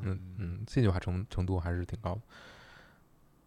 [0.00, 2.20] 嗯嗯，戏剧化程程度还是挺高的。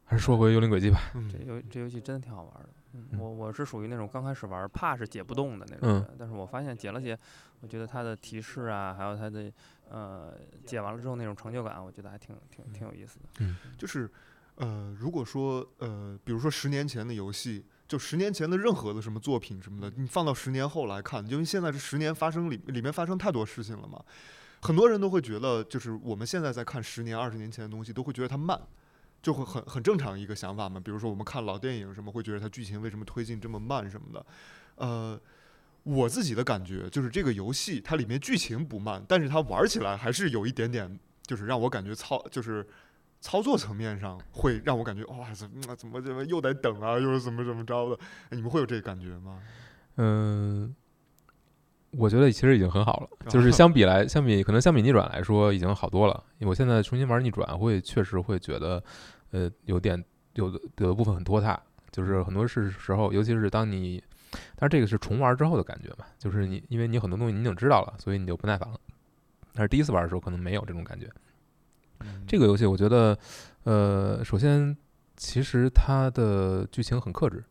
[0.06, 2.70] 还是说回《幽灵轨迹》吧，嗯这游这游戏真的挺好玩的。
[2.96, 7.18] 嗯，嗯我我是属于那种刚开始玩儿怕是解不动的那种但是我发现解了解，
[7.60, 9.52] 我觉得它的提示啊，还有它的
[9.90, 10.34] 呃
[10.66, 13.56] 解完了之后那种成就感，我觉得还挺挺挺有意思的。
[13.78, 14.10] 就是，
[14.56, 24.04] 呃，如果说呃，比如说十年前的游戏，就十年前的任何的什么作品什么的，你放到十年后来看，因为现在这十年发生里里面发生太多事情了嘛，
[24.62, 28.60] 很多人都会觉得，就是我们现在在看十年、二十年前的东西，都会觉得它慢，
[29.26, 30.80] 就会很很正常一个想法嘛。
[30.80, 34.24] 比如说我们看老电影什么，会觉得它剧情为什么推进这么慢什么的。
[34.76, 35.20] 呃，
[35.82, 42.64] 我自己的感觉就是这个游戏它里面剧情不慢，但是它玩起来还是有一点点，就是让我感觉操，就是
[43.20, 48.00] 操作层面上会让我感觉哇，怎么怎么怎么又得等啊，又是怎么怎么着的？
[48.30, 49.42] 你们会有这个感觉吗？
[49.98, 50.76] 嗯，
[51.92, 56.24] 我觉得其实已经很好了，就是相比来，相比可能相比逆转来说，已经好多了。
[56.42, 58.84] 我现在重新玩逆转，会确实会觉得，
[59.36, 60.02] 呃，有点
[60.36, 64.02] 有的有的部分很拖沓，就是很多是时候，尤其是当你，
[64.56, 68.80] 但是这个是重玩之后的感觉嘛，就是你因为你很多东西你已经知道了，所以你就不耐烦了。
[69.54, 71.10] 但是第一次玩的时候可能没有这种感觉。
[72.26, 73.18] 这个游戏我觉得，
[73.64, 74.76] 呃，首先
[75.18, 77.44] 其实它的剧情很克制。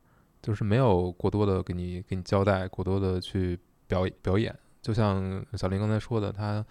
[0.42, 4.54] 就是没有过多的给你给你交代，过多的去表表演。
[4.82, 6.62] 就像小林刚才说的，他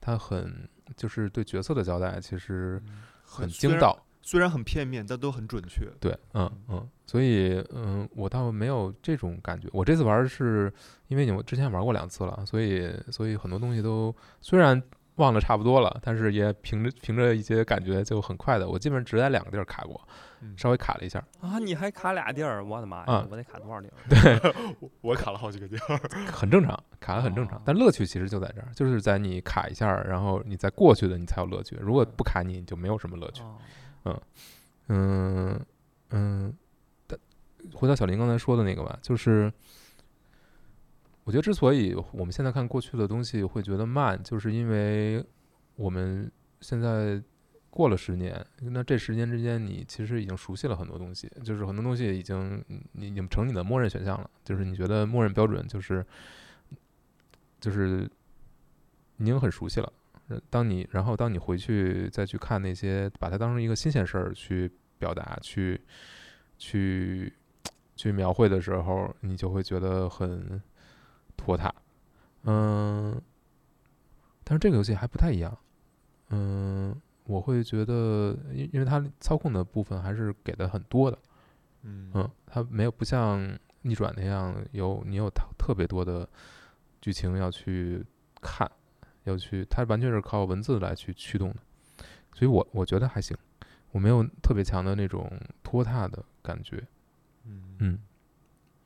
[0.00, 2.80] 他很就是对角色的交代其实
[3.24, 5.88] 很精到，虽然很片面，但都很准确。
[6.00, 9.68] 对，嗯嗯，所以嗯，我倒没有这种感觉。
[9.72, 10.70] 我这次玩是
[11.06, 14.82] 因为你之前玩过两次了，所以所以很多东西都虽然
[15.14, 18.68] 忘了差不多了，但是也凭着凭着一些感觉就很快的。
[18.68, 20.00] 我基本上只在两个地儿卡过。
[20.56, 21.58] 稍微卡了一下啊！
[21.58, 23.26] 你还卡俩地儿，我的妈呀！
[23.30, 23.94] 我得卡多少地儿？
[24.06, 24.52] 对，
[25.00, 25.98] 我卡了好几个地儿，
[26.30, 27.60] 很正常，卡的很正常。
[27.64, 31.74] 但乐趣其实就在这儿，就是在你卡一下，然后你再过去的，你才有乐趣。
[31.80, 33.42] 如果不卡你，你就没有什么乐趣。
[34.06, 34.20] 嗯
[34.88, 35.66] 嗯
[36.10, 36.54] 嗯。
[37.06, 37.18] 但
[37.74, 39.52] 回到小林刚才说的那个吧，就是
[41.24, 45.24] 我觉得之所以我们现在看过去的东西会觉得慢，就是因为
[45.74, 47.22] 我们现在。
[47.68, 56.02] 过了十年，那这十年之间，你其实已经熟悉了很多东西，就是很多东西已经你已经成你的默认选项了，就是你觉得默认标准就是
[57.60, 58.10] 就是
[59.18, 59.92] 已经很熟悉了。
[60.50, 65.80] 当你然后当你回去再去看那些，把它当成一个新鲜事儿去表达、去
[66.58, 67.32] 去
[67.94, 70.60] 去描绘的时候，你就会觉得很
[71.36, 71.74] 拖沓。
[72.44, 73.20] 嗯，
[74.44, 75.56] 但是这个游戏还不太一样。
[76.30, 77.00] 嗯。
[77.28, 81.18] 我会觉得，因因为它操控的部分还是给的很多的，
[81.82, 86.28] 嗯嗯，它没有不像逆转那样有你有特特别多的
[87.00, 88.06] 剧情要去
[88.40, 88.70] 看，
[89.26, 91.56] 要去，它完全是靠文字来去驱动的，
[92.32, 93.36] 所以我我觉得还行，
[93.92, 95.30] 我没有特别强的那种
[95.62, 96.82] 拖沓的感觉，
[97.44, 97.98] 嗯嗯，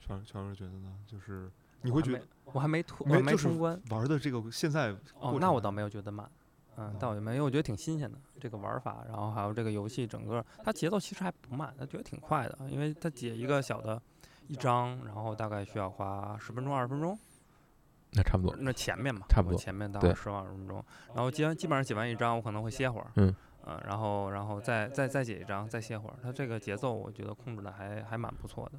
[0.01, 0.97] 乔乔哥觉得呢？
[1.07, 1.51] 就是
[1.83, 6.31] 你会觉得我还没拖，没没通关玩的这个现在哦，那我倒没有觉得慢。
[6.77, 14.01] 嗯，但我就没，因为我觉得挺新鲜的这个玩法，然后还有这个游戏整个，它节奏其实还不慢，它觉得挺快的，因为它解一个小的
[14.47, 17.19] 一章，然后大概需要花十分钟二十分钟，
[18.13, 23.35] 那差不多，那前面嘛，差不多前面大概十二十分钟，然后解基本上解完一张，我可能会歇会儿，嗯，
[23.67, 28.79] 嗯，然后然后再再再解一张，再歇会儿，它这个节奏我觉得控制的还还蛮不错的，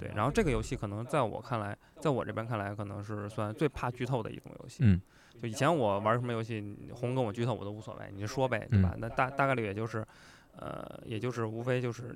[0.00, 5.00] 对，然后这个游戏可能在我看来，在我这边看来，可能是算最怕剧透的一种游戏，嗯。
[5.42, 8.94] 就以前我玩什么游戏，红跟我剧透我都无所谓，你就说呗，对吧？
[8.98, 10.06] 那大大概率也就是，
[10.56, 12.14] 呃，也就是无非就是，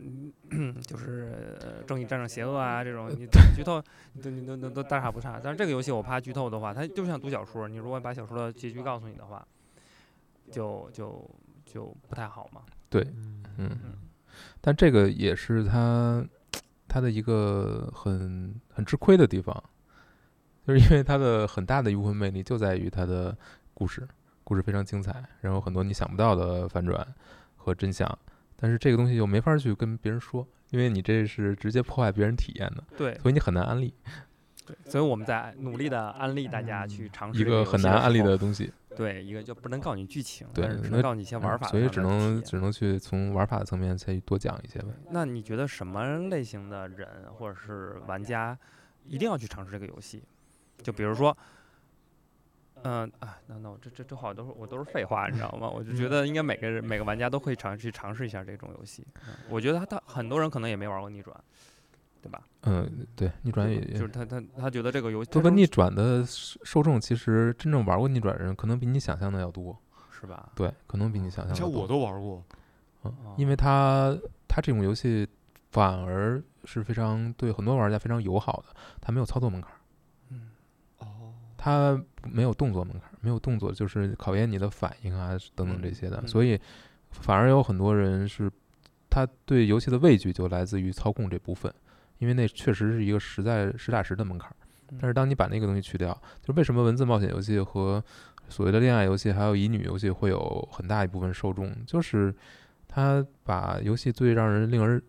[0.86, 3.82] 就是正义战胜邪恶啊这种，你剧透
[4.22, 5.40] 都都都都大差不差。
[5.42, 9.46] 但是这个游戏我怕剧透的话，它就像读小说，你如果把小说的结局告诉你的话，
[10.50, 11.30] 就就
[11.64, 12.62] 就不太好嘛。
[12.88, 13.06] 对，
[13.58, 13.70] 嗯，
[14.60, 16.24] 但这个也是它
[16.86, 19.62] 它的一个很很吃亏的地方。
[20.66, 23.34] 就是因为它的很大的一部分魅力就在于它的
[23.72, 24.06] 故事，
[24.44, 27.06] 故事非常精彩，然后很多你想不到的反转
[27.68, 28.18] 和真相，
[28.56, 33.94] 但是这个东西又没法去跟别人说，因为你这是直接破坏别人体验的，对，所以你很难安利。
[34.66, 38.72] 对，所以我们在努力的安利大家去尝试一个很难安利的东西。
[38.96, 44.88] 对，一个就不能告诉你剧情，对，只能告诉你一些玩法，所以只能只能去从玩法层面再多讲一些呗。
[45.10, 48.58] 那你觉得什么类型的人或者是玩家
[49.04, 50.22] 一定要去尝试这个游戏？
[50.82, 51.36] 就比如说，
[52.82, 55.68] 嗯啊，那那我这这这话都是我都是废话，你知道吗？
[55.68, 59.06] 我就觉得应该每个人每个玩家都会尝去尝试一下这种游戏。
[59.48, 61.36] 我觉得他他很多人可能也没玩过逆转，
[62.22, 62.42] 对吧？
[62.62, 65.30] 嗯，对，逆转也就是他他他觉得这个游戏。
[65.30, 69.76] 不过逆转的受众其实真正玩过逆转的人可能比你想象的要多，
[70.10, 70.50] 是吧？
[70.54, 71.54] 对，可能比你想象。
[71.54, 72.42] 像我都玩过，
[73.04, 75.26] 嗯，因为他他这种游戏
[75.70, 79.70] 反而是非常对很多玩家非常友好的，他没有操作门槛。
[81.58, 86.58] 它没有动作门槛，没有动作就是考验你的反应啊等等这些的，所以
[87.10, 88.50] 反而有很多人是
[89.10, 91.70] 他对游戏的畏惧就来自于操控这部分，
[92.18, 94.54] 因为那确实是一个实在实打实的门槛。
[94.98, 98.02] 但是当你把那个东西去掉，就为什么文字冒险游戏和
[98.48, 102.34] 所谓的恋爱游戏还有乙女游戏会有很大一部分受众，就是
[102.86, 105.02] 他把游戏最让人令人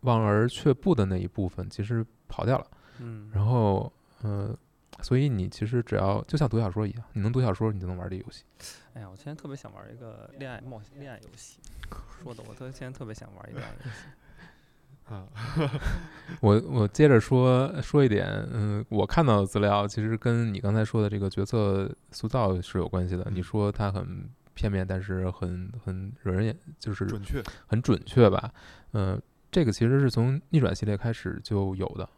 [0.00, 2.66] 望而却步的那一部分其实跑掉了。
[3.00, 3.92] 嗯，然后，
[4.22, 4.56] 呃，
[5.02, 8.44] 所以你其实只要就像读小说一样，你能读小说，你就能玩这游戏。
[8.94, 11.58] 哎呀，我现在特别想玩一个恋爱冒险恋爱游戏，
[12.22, 14.06] 说的我特现在特别想玩一个恋爱游戏。
[15.12, 15.26] 啊，
[16.40, 23.26] 我我接着说说一点，嗯，我看到的资料其实跟你刚才说的这个角色塑造是有关系的。
[23.30, 28.52] 你说它很片面，但是很很惹人眼，就是准确，很准确吧？
[28.92, 32.08] 嗯，这个其实是从逆转系列开始就有的。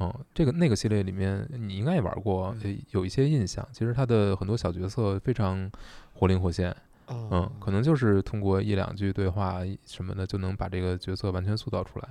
[0.00, 2.54] 嗯，这个那个系列里面你应该也玩过，
[2.90, 3.66] 有一些印象。
[3.72, 5.70] 其实它的很多小角色非常
[6.14, 6.74] 活灵活现。
[7.10, 12.08] 嗯，可能就是通过一两句对话什么的，就能把这个角色完全塑造出来。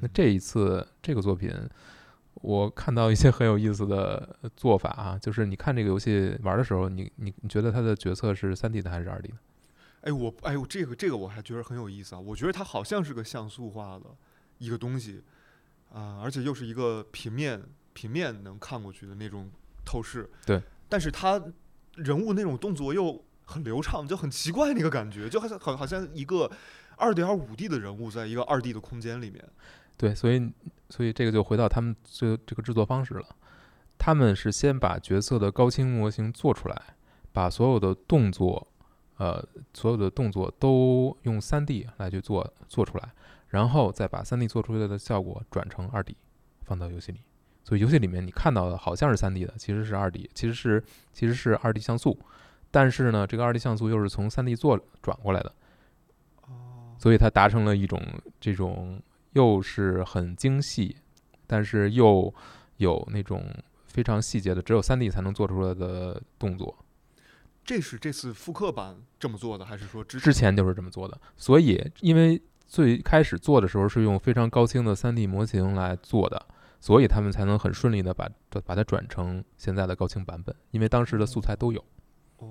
[0.00, 1.54] 那这一次这个作品，
[2.34, 9.36] 我看到一些很有意思的做法啊，就是你看这个游戏玩的时候，你你你觉得它的角色是三 D 的还是二 D 的？
[10.00, 12.18] 哎，我哎呦，这个这个我还觉得很有意思啊。
[12.18, 14.06] 我觉得它好像是个像素化的
[14.58, 15.22] 一个东西
[15.92, 19.50] 啊，而且又是一个平面平面能看过去的那种
[19.84, 20.28] 透视。
[20.46, 21.42] 对，但是他
[21.96, 23.24] 人物那种动作又。
[23.44, 26.50] 很流畅，就很奇怪那个感觉，就好像好好像一个
[26.96, 29.44] 二点五 D 的人物在一个二 D 的空间里面。
[29.98, 30.50] 对，所以
[30.88, 33.26] 所以这个就回到他们这这个制作方式了。
[33.98, 36.80] 他们是先把角色的高清模型做出来，
[37.32, 38.66] 把所有的动作，
[39.18, 43.12] 呃，所有的动作都用三 D 来去做做出来，
[43.52, 46.16] 然后再把三 D 做出来的效果转成二 D
[46.64, 47.20] 放到游戏里。
[47.62, 52.18] 所以游戏里面你看到的好像是三 D 的，其实是二 D，其实是其实是二 D 像素。
[52.70, 55.54] 但是呢，这个二 D 像素又是从三 D 做转过来的，
[56.98, 58.02] 所以它达成了一种
[58.40, 59.00] 这种
[59.32, 60.96] 又是很精细，
[61.46, 62.34] 但是又
[62.78, 63.44] 有那种
[63.86, 66.74] 非常细节的，只有三 D 才能做出来的动作。
[67.64, 71.20] 这是这次复刻版这么做的，还是说之之前就是这么做的？
[71.36, 76.42] 所以，因为最开始做的时候是用非常高清的三 D 模型来做的，
[76.80, 78.26] 所以他们才能很顺利的把
[78.64, 81.84] 把它转成现在的高清版本，因为当时的素材都有。
[82.38, 82.48] 哦，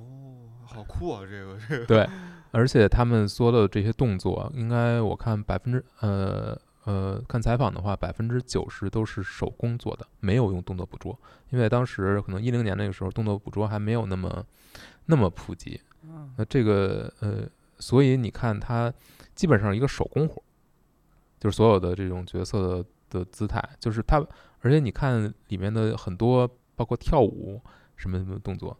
[0.64, 1.22] 好酷啊！
[1.28, 2.08] 这个这个对，
[2.52, 11.18] 而且他们说的这些动作，应该我看百分之呃呃看采访的话，百分之九十都是手工做的，没有用动作捕捉，
[11.50, 14.46] 因为当时可能一零年那个时候动作捕捉还没有那么
[15.08, 15.82] 那么普及。
[16.38, 18.94] 那这个呃，所以你看它
[19.42, 20.40] 基本上一个手工活，
[21.40, 24.24] 就是所有的这种角色的的姿态，就是他，
[24.60, 27.60] 而且你看里面的很多，包括跳舞
[27.96, 28.78] 什么什么动作。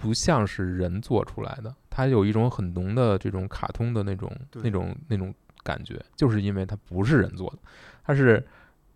[0.00, 7.58] 不像是人做出来的，它有一种很浓的这种卡通的那种、那种、那种感觉，就是因为它不是人做的，
[8.04, 8.42] 它是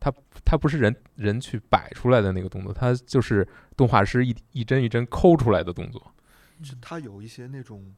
[0.00, 0.10] 它
[0.42, 3.46] 它不是人人去摆出来的那个动作，它就是
[3.76, 6.14] 动画师一一帧一帧抠出来的动作。
[6.80, 7.94] 它有一些那种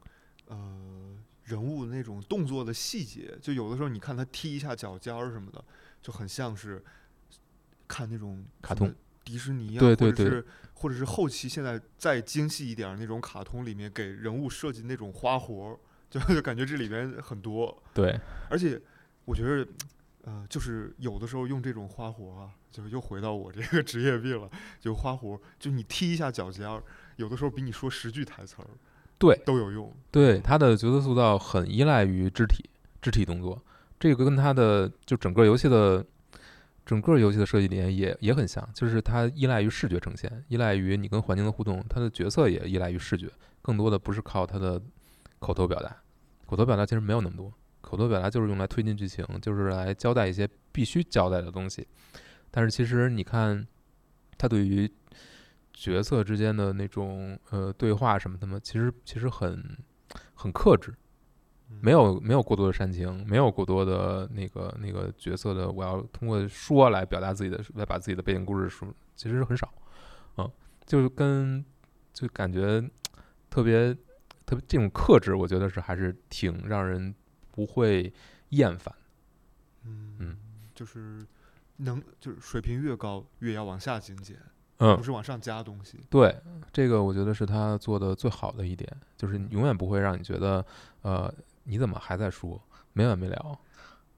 [0.49, 1.17] 呃
[1.51, 5.63] 人物那种动作的细节，就有的时候你看他踢一下脚尖儿什么的，
[6.01, 6.83] 就很像是
[7.89, 8.95] 看那种卡通。
[9.23, 17.83] 迪士尼啊，或者是或者是后期现在再精细一点那种卡通里面给人物设计那种花活，就就感觉这里边很多。
[17.93, 18.81] 对，而且
[19.27, 19.69] 我觉得，
[20.23, 24.51] 呃，就是有的时候用这种花活啊，就又回到我这个 职业病了。
[24.81, 26.83] 就花活，就你踢一下脚尖儿，
[27.17, 28.69] 有的时候比你说十句台词儿，
[29.21, 29.95] 对，都有用。
[30.11, 32.69] 对，他的角色塑造很依赖于肢体
[33.01, 33.63] 肢体动作，
[34.01, 36.05] 这个跟他的就整个游戏的。
[36.87, 41.85] 整个游戏的设计理念也也很像，就是它依赖于视觉呈现，依赖于你跟环境的互动。
[41.89, 43.29] 他的角色也依赖于视觉，
[43.63, 44.81] 更多的不是靠他的
[45.39, 45.97] 口头表达。
[46.47, 51.87] 口头表达其实没有那么多，口头表达就是用来推进剧情，就是来交代一些必须交代的东西。
[52.51, 53.65] 但是其实你看，
[54.37, 54.91] 他对于
[55.81, 59.79] 角色之间的那种呃对话什么的嘛，其实其实很
[60.35, 60.95] 很克制。
[61.81, 69.73] 没有没有过多的煽情，没有过多的那个那个角色的，我要通过说来表达自己的，来把自己的背景故事说，其实很少，
[70.37, 70.51] 嗯，
[70.85, 71.65] 就是跟
[72.13, 72.83] 就感觉
[73.49, 73.95] 特别
[74.45, 77.15] 特别这种克制，我觉得是还是挺让人
[77.53, 78.13] 不会
[78.49, 78.93] 厌烦，
[79.85, 80.37] 嗯嗯，
[80.75, 81.25] 就是
[81.77, 84.37] 能就是水平越高，越要往下精简，
[84.81, 86.37] 嗯，不是往上加东西，对，
[86.73, 90.65] 这个我觉得是他做的最好的一点，就是永远不会让你觉得
[91.03, 91.33] 呃。
[91.65, 92.61] 你怎么还在说
[92.95, 93.59] 没完没了？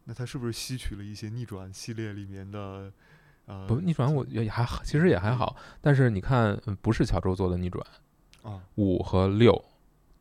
[0.05, 2.91] 那他是不是吸取了一些逆转系列里面的？
[3.47, 5.57] 呃，不，逆转我也还其实也还好。
[5.81, 7.85] 但是你看，不是乔周做的逆转
[8.43, 9.63] 啊，五和六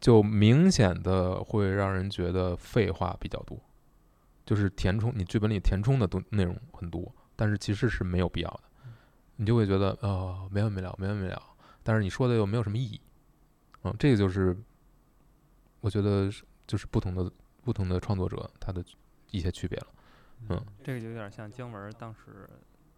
[0.01, 3.57] 就明显的会让人觉得废话比较多，
[4.43, 8.61] 就是填充你剧本里填充的东内容很多，但是其实是没有必要的。
[9.41, 11.41] 你就会觉得呃没完没了，没完没了。
[11.81, 13.01] 但是你说的又没有什么意义
[13.83, 14.55] 嗯，这个就是
[15.79, 17.29] 我觉得是就是不同的
[17.63, 18.85] 不同的创作者他的
[19.31, 19.87] 一些区别了。
[20.49, 22.47] 嗯，这个就有点像姜文当时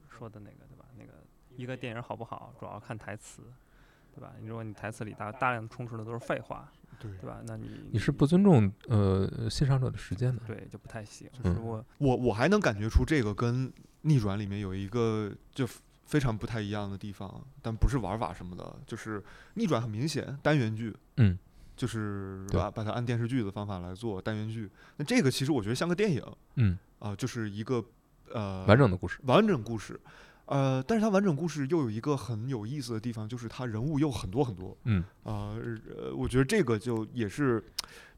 [0.10, 0.84] 说的那个，对吧？
[0.98, 1.14] 那个
[1.56, 3.42] 一个电影好不好，主要看台词，
[4.14, 4.34] 对吧？
[4.46, 6.70] 如果你台词里大大量充斥的都是废话，
[7.00, 7.42] 对对吧？
[7.48, 10.42] 那你你是不尊重呃欣赏者的时间的。
[10.46, 11.30] 对就不太行。
[11.46, 13.72] 嗯如果我我还能感觉出这个跟
[14.02, 15.66] 逆转里面有一个就
[16.06, 19.24] 非常不太一样的地方，但不是玩法什么的，就是
[19.56, 21.38] 逆转很明显单元剧，嗯，
[21.76, 24.70] 就是把把它按电视剧的方法来做单元剧。
[24.98, 26.24] 那这个其实我觉得像个电影
[26.56, 27.84] 嗯，啊、就是一个
[28.32, 29.20] 呃完整的故事。
[29.24, 30.00] 完整故事。
[30.46, 37.64] 呃，但是它完整故事又有一个很有意思的地方，就是它人物又很多很多嗯，啊、呃，我觉得这个就也是，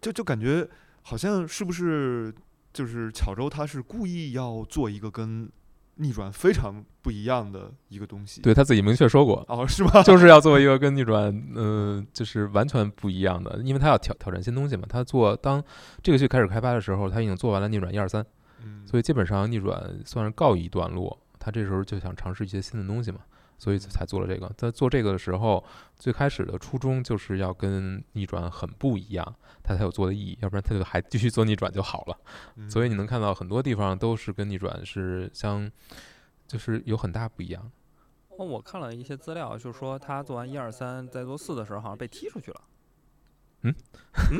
[0.01, 0.67] 就就感觉
[1.03, 2.33] 好像是不是
[2.73, 5.47] 就是巧周他是故意要做一个跟
[5.95, 8.41] 逆转非常不一样的一个东西。
[8.41, 10.01] 对他自己明确说过，哦，是吗？
[10.03, 14.83] 就是要做一个跟逆转，呃，就是完全不一样的，因为他要挑挑战新东西嘛。
[14.89, 15.63] 他做当
[16.03, 18.25] 这个剧开始开发的时候，他已经做完了逆转一二三，
[18.63, 21.17] 嗯，所以基本上逆转算是告一段落。
[21.39, 23.19] 他这时候就想尝试一些新的东西嘛，
[23.57, 24.51] 所以才做了这个。
[24.57, 25.63] 在做这个的时候，
[25.95, 32.17] 最开始的初衷就是要跟逆转很不一样，他才有做的意义，要不然他就还继续做逆转就好了。
[32.55, 35.69] 嗯所以你能看到很多地方都是跟逆转是相，
[36.47, 37.71] 就是有很大不一样。
[38.37, 42.61] 哦，我看了一些资料，就是说他做完一二三，在做四的时候好像被踢出去了。
[43.61, 43.73] 嗯
[44.31, 44.39] 嗯，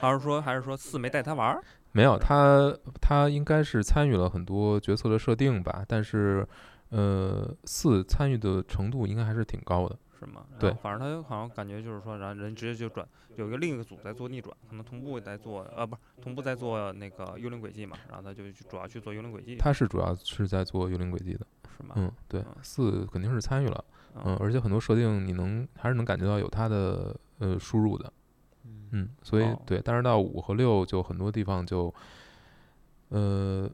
[0.00, 1.62] 还是说还是说四没带他玩儿？
[1.92, 6.46] 没有，他他应该是参与了很多角色的设定吧，但是
[6.90, 9.98] 呃，四参与的程度应该还是挺高的。
[10.18, 10.46] 是吗？
[10.58, 10.72] 对。
[10.82, 13.06] 反正他好像感觉就是说，然后人直接就转，
[13.36, 21.94] 有一个另一个组在做逆转，可能同步在做，呃，不是同步在做那个幽灵轨迹嘛，然后他就去主要去做幽灵轨迹，他是主要是在做幽灵轨迹的，是吗？
[21.98, 23.84] 嗯，对嗯，四肯定是参与了，
[24.14, 28.10] 嗯，嗯，而且很多设定你能还是能感觉到有他的呃输入的，
[28.64, 28.88] 嗯。
[28.92, 29.60] 嗯，所以哦。
[29.66, 31.92] 对，但是到五和六就很多地方就
[33.10, 33.68] 呃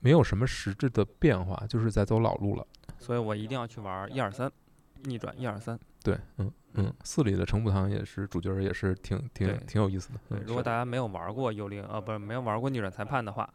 [0.00, 2.66] 没有什么实质的变化，就是在走老路了。
[2.98, 4.50] 所以我一定要去玩一二三，
[5.04, 5.78] 逆转一二三。
[6.02, 10.20] 对，嗯嗯，四里的程步堂也是主角儿，也是挺挺挺有意思的。
[10.28, 13.48] 对，嗯如果大家没有玩过幽灵，呃，不是没有玩过逆转裁判的话，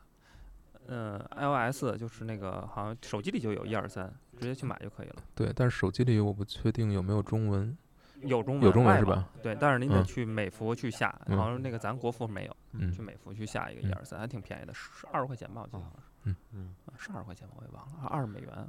[0.88, 5.16] 嗯，iOS 就是那个好像手机里就有一二三，直接去买就可以了。
[5.34, 7.76] 对，但是手机里我不确定有没有中文。
[8.22, 9.28] 有中文，有中文是吧？
[9.41, 16.12] 对，但是您得嗯去美服去下，嗯好像那个咱国服没有，嗯去美服去下一个一嗯二三，还挺便宜的，十二十块钱吧，我记得哦好像是。
[16.24, 17.53] 嗯，嗯是二十块钱吗？
[17.57, 18.67] 我也忘了，二十美元啊。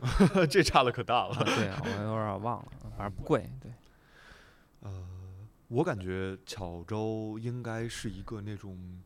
[0.48, 1.34] 这差的可大了。
[1.34, 3.50] 啊对啊，我有点忘了， 反正不贵。
[3.60, 3.70] 对，
[4.80, 5.06] 呃，
[5.68, 9.02] 我感觉巧周应该是一个那种，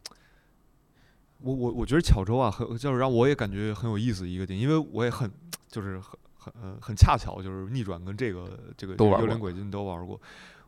[1.39, 5.31] 我我我觉得巧周啊，很就是让我也感觉很有意思一个点，因为我也很
[5.69, 10.21] 就是很很呃很恰巧，就是逆转跟这个这个都玩过幽灵轨迹都玩过。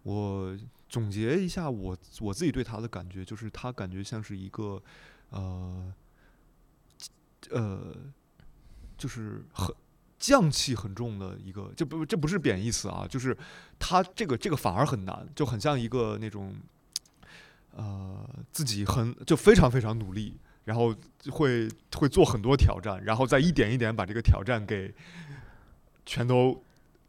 [0.02, 0.56] 我
[0.88, 4.82] 总结一下我我自己对他的感觉，就是他感觉像是一个
[5.30, 5.92] 呃
[7.50, 7.94] 呃，
[8.96, 9.74] 就是很
[10.18, 13.36] 匠气很重的一个，这不这不是贬义词啊，就是
[13.78, 16.54] 他这个这个反而很难，就很像一个那种
[17.74, 20.94] 呃自己很就非常非常努力，然后
[21.30, 24.94] 会会做很多挑战，然后再一点一点把这个挑战给
[26.06, 26.62] 全都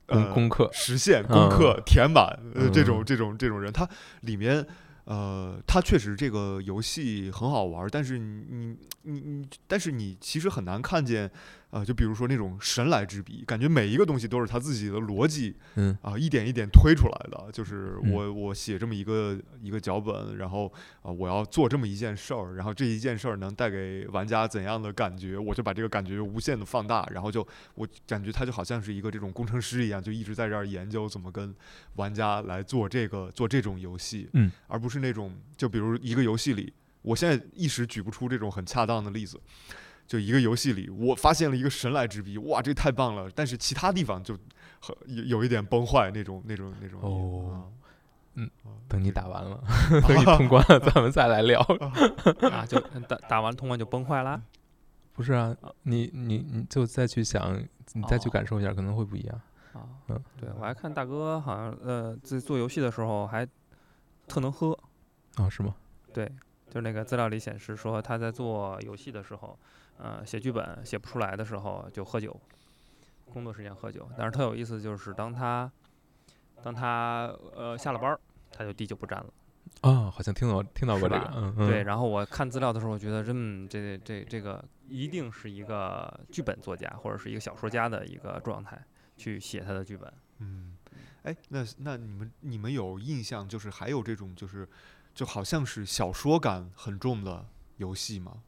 [0.07, 3.05] 呃攻攻克，实现、嗯攻克、填满，呃，这种嗯。
[3.05, 3.87] 这种这种人，他
[4.21, 4.65] 里面，
[5.07, 11.31] 呃，它确实这个游戏很好玩，但是你你你，但是你其实很难看见，
[11.69, 17.51] 呃，就比如说那种神来之笔，感觉每一个东西都是他自己的逻辑嗯啊、一点一点推出来的。
[17.51, 27.45] 就是嗯我我写这么一个一个脚本，然后啊、我要做这么一件事儿，然后这一件事儿能带给玩家怎样的感觉，我就把这个感觉无限的放大，然后就
[27.75, 31.53] 我感觉他就好像是一个这种工程师一样，就一直在这儿研究怎么跟
[31.95, 39.37] 玩家来做这个做这种游戏，嗯，而不是那种就比如一个游戏里，我现在一时举不出这种很恰当的例子。
[40.07, 43.29] 就一个游戏里，我发现了一个神来之笔，哇，这太棒了！
[43.35, 44.35] 但是其他地方就
[44.79, 46.99] 很有有一点崩坏那种那种那种。
[47.01, 47.55] 哦啊
[48.39, 49.59] 嗯啊等你打完了，
[50.07, 51.59] 等你通关了，咱们再来聊。
[52.51, 54.39] 啊，就打打完通关就崩坏啦。
[55.13, 57.59] 不是啊，你你你就再去想，
[57.93, 59.41] 你再去哦感受一下，可能会不一样。
[59.73, 63.43] 啊，嗯，对我还看大哥好像呃在做游戏的时候还
[64.27, 64.77] 特能喝，
[65.37, 65.73] 啊，是吗？
[66.13, 66.27] 对，
[66.69, 69.57] 就是那个资料里显示说他在做游戏的时候，
[69.97, 72.39] 呃，写剧本写不出来的时候就喝酒，
[73.33, 74.07] 工作时间喝酒。
[74.17, 75.71] 但是特有意思就是当他
[76.61, 78.19] 当他呃下了班儿，
[78.51, 79.33] 他就滴酒不沾了。
[79.81, 88.81] 啊，好像听到听到过，这个嗯嗯，对，然后我看资料的时候，我觉得嗯，这这这个一定是一个剧本作家或者是一个小说家的一个状态
[89.17, 90.11] 去写他的剧本。
[90.39, 90.77] 嗯，
[91.23, 94.67] 哎，那那你们你们有印象，就是还有这种就是
[95.13, 97.45] 就好像是小说感很重的
[97.75, 98.43] 游戏吗？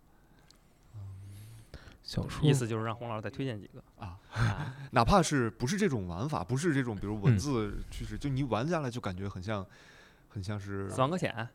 [2.09, 9.63] 小说意思就是让洪老师再推荐几个啊啊 哪怕是不是这种玩法，不是这种比如文嗯字趋势，就你玩下来就感觉很像
[10.27, 11.47] 很像是死亡搁浅，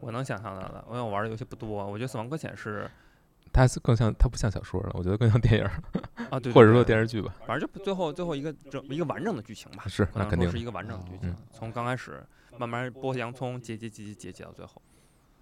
[0.00, 2.90] 我能想象到的，因为我玩的游戏不多，我觉得死亡搁浅是
[3.52, 5.82] 它是更像，它不像小说了，我觉得更像电影儿，
[6.30, 7.34] 啊，对， 或者说电视剧吧。
[7.46, 12.24] 反正就最后最后一个整一个完整的剧情吧，是，那肯定是一个完整的剧情嗯，从刚开始
[12.56, 14.80] 慢慢剥洋葱，节节节节节节到最后。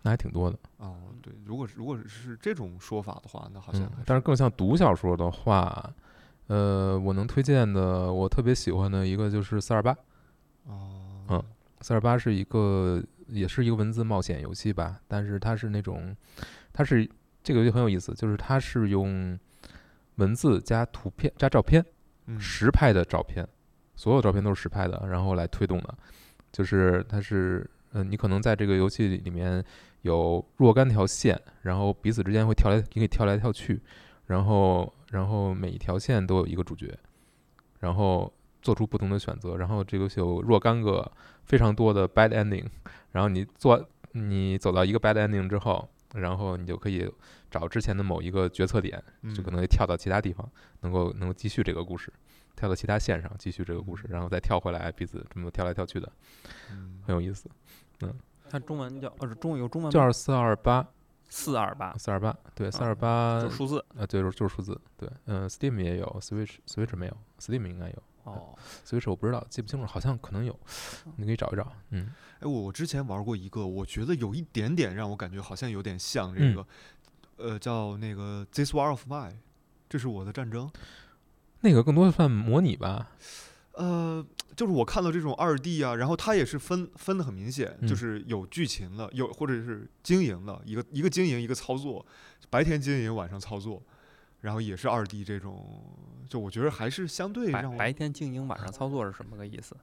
[0.07, 0.57] 那还挺多的。
[0.77, 5.93] 哦，对，如果是如果是这种说法的话，那好像嗯，但是更像读小说的话，
[6.47, 9.91] 呃，我能推荐的，我特别喜欢的一个就是四二八。
[10.67, 11.45] 哦，嗯
[11.81, 16.17] 四二八是一个，也是一个文字冒险游戏吧，但是它是那种，
[16.73, 17.09] 它是
[17.43, 19.37] 这个游戏很有意思，就是它是用
[20.17, 21.85] 文字加图片加照片，
[22.27, 23.45] 嗯实拍的照片，
[23.97, 25.95] 所有照片都是实拍的，然后来推动的，
[26.53, 29.65] 就是它是，嗯、你可能在这个游戏里里面
[30.03, 33.81] 有若干条线，然后彼此之间会跳来，你可以跳来跳去，
[34.27, 36.95] 然后然后每一条线都有一个主角，
[37.81, 38.31] 然后
[38.61, 41.11] 做出不同的选择，然后这个游戏有若干个
[41.45, 42.67] 非常多的 bad ending，
[43.13, 43.83] 然后你做
[44.13, 47.11] 你走到一个 bad ending 之后，然后你就可以
[47.51, 49.03] 找之前的某一个决策点，
[49.35, 49.53] 就可嗯。
[49.53, 50.47] 能会跳到其他地方，
[50.81, 52.13] 能够能够继续这个故事，
[52.57, 56.13] 跳到其他线上继续这个故事，然后再跳回来，彼此这么跳来跳去的，
[56.71, 57.01] 嗯。
[57.07, 57.49] 很有意思。
[58.49, 59.91] 它中文叫呃，中文有中文吗？
[59.91, 60.87] 叫四二八。
[61.29, 63.85] 四二八，四二八，对，四啊二八就是数字。
[63.99, 68.55] 啊，对，就是就是数字，对，嗯，Steam 也有，Switch Switch 没有，Steam 应该有哦。
[68.87, 70.57] ，Switch 我不知道，记不清楚，好像可能有，
[71.17, 76.55] 你可以找一找，嗯，哎，我我之前玩过一个，我觉得有一点点让我感觉好像有点像这嗯。
[76.55, 76.67] 个，
[77.39, 79.39] 呃，叫那个 This War of Mine，
[79.89, 80.71] 这是我的战争。
[81.61, 83.11] 那个更多算模拟吧，
[83.77, 92.05] 呃，就是我看到这种二 D 啊，然后它也是分分的很明显，就嗯是有剧情的，有或者是经营的，一个一个经营一个操作，
[92.51, 93.83] 白天经营晚上操作，
[94.41, 95.95] 然后也是二 D 这种，
[96.29, 99.77] 就我觉得还是相对白让我白天经营，晚上操作是什么个意思？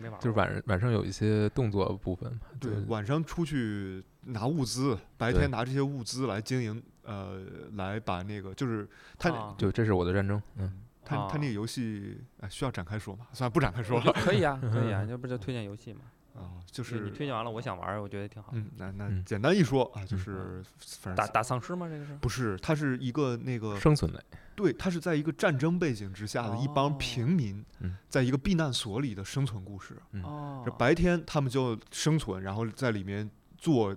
[0.00, 0.22] 没玩过。
[0.22, 7.42] 就是晚上晚上有一些动作部分嘛，对就晚上出去拿物资，白天拿这些物资来经营，呃，
[7.74, 8.88] 来把那个就是
[9.18, 13.26] 它啊就这是我的战争，嗯，它它那啊个游戏哎需要展开说吗？
[13.32, 16.00] 算了，不展开说了可以啊， 可以啊，这不就推荐游戏吗。
[16.34, 18.50] 啊，就就是你推荐完了，我想玩儿，我觉得挺好。
[18.52, 21.88] 嗯，那那嗯简单一说啊，就嗯是反打正打丧尸吗？
[21.88, 22.14] 这个是？
[22.20, 24.20] 不是，它是一个那个生存类，
[24.54, 29.96] 对，它是在一个战争背景之下的一帮哦平民嗯，在一个避难所里的生存故事。
[30.12, 33.96] 嗯哦这白天他们就生存，然后在里面做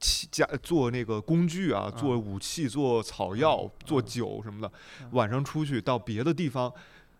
[0.00, 4.72] 器家做那个工具啊，做啊武器、做草药、做啊酒什么的。
[5.00, 6.72] 嗯晚上出去到别的地方，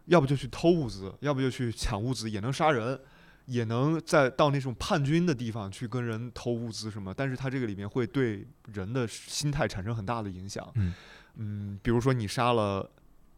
[0.07, 3.01] 要不就去偷物资，要不就去抢物资，也能杀人。
[3.47, 10.71] 也能在到那种叛军的地方去跟人偷物资什么，但是他这个里面会对人的心态产生很大的影响。
[10.75, 10.93] 嗯
[11.37, 12.91] 嗯，比如说你杀了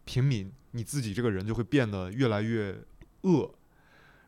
[0.04, 2.76] 平民，你自己这个人就会变得越来越
[3.20, 3.54] 恶。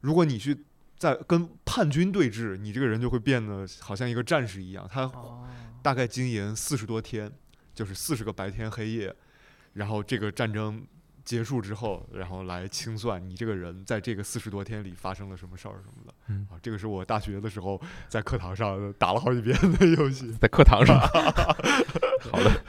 [0.02, 0.56] 如果你去
[1.02, 4.88] 在跟叛军对峙，你这个人就会变得好像一个战士一样。
[4.88, 5.44] 他哦，
[5.82, 7.28] 大概经营四十多天，
[7.74, 9.12] 就是四十个白天黑夜，
[9.72, 10.80] 然后这个战争
[11.24, 16.14] 结束之后，然后来清算你这个人在这个四十多天里发生了什么事儿什么的。
[16.28, 20.32] 嗯，啊，这个是我大学的时候在课堂上打了好几遍的游戏。
[20.34, 21.00] 在课堂上，
[22.30, 22.62] 好的，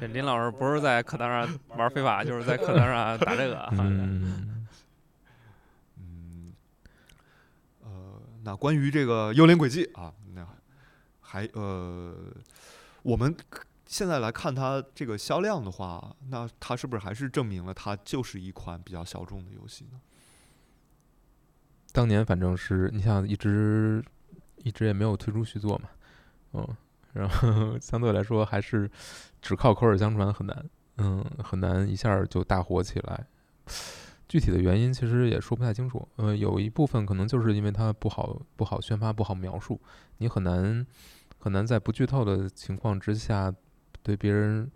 [0.00, 3.68] 这林老师不是在课堂上玩非法，就是在课堂上打这个啊。
[3.70, 4.58] 嗯，
[5.98, 6.52] 嗯，
[7.82, 10.46] 呃，那关于这个《幽灵轨迹》啊，那
[11.20, 12.14] 还呃，
[13.02, 13.36] 我们
[13.86, 20.00] 现在来看它这个销量的话，那它是不是还是证明了它就是一款比较小众的游戏呢？
[21.90, 24.00] 当年反正是你想一直
[24.58, 25.88] 一直也没有推出续作嘛，
[26.52, 26.76] 嗯，
[27.14, 28.88] 然后相对来说还是
[29.42, 33.26] 只靠口耳相传很难，嗯，很难一下就大火起来。
[34.36, 39.80] 具体的原因其实也说不太清楚，呃，有一部分可能就是因为它不好不好宣发，不好描述，
[40.18, 40.86] 你很难
[41.38, 43.50] 很难在不剧透的情况之下
[44.02, 44.70] 对别人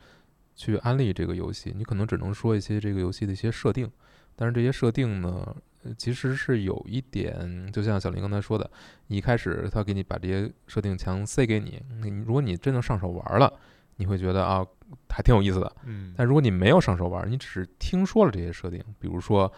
[0.57, 3.87] 去安利这个游戏，你可能只能说一些这个游戏的一些设定，
[4.35, 5.55] 但是这些设定呢，
[5.99, 8.71] 其实是有一点，就像小林刚才说的，
[9.09, 13.53] 一开始他给你把这些设定强塞给你，你如果你真的上手玩了，
[14.01, 14.67] 你会觉得啊
[15.11, 15.71] 还挺有意思的。
[15.85, 19.53] 嗯，但如果你没有上手玩，你只是听说了这些设定，比如说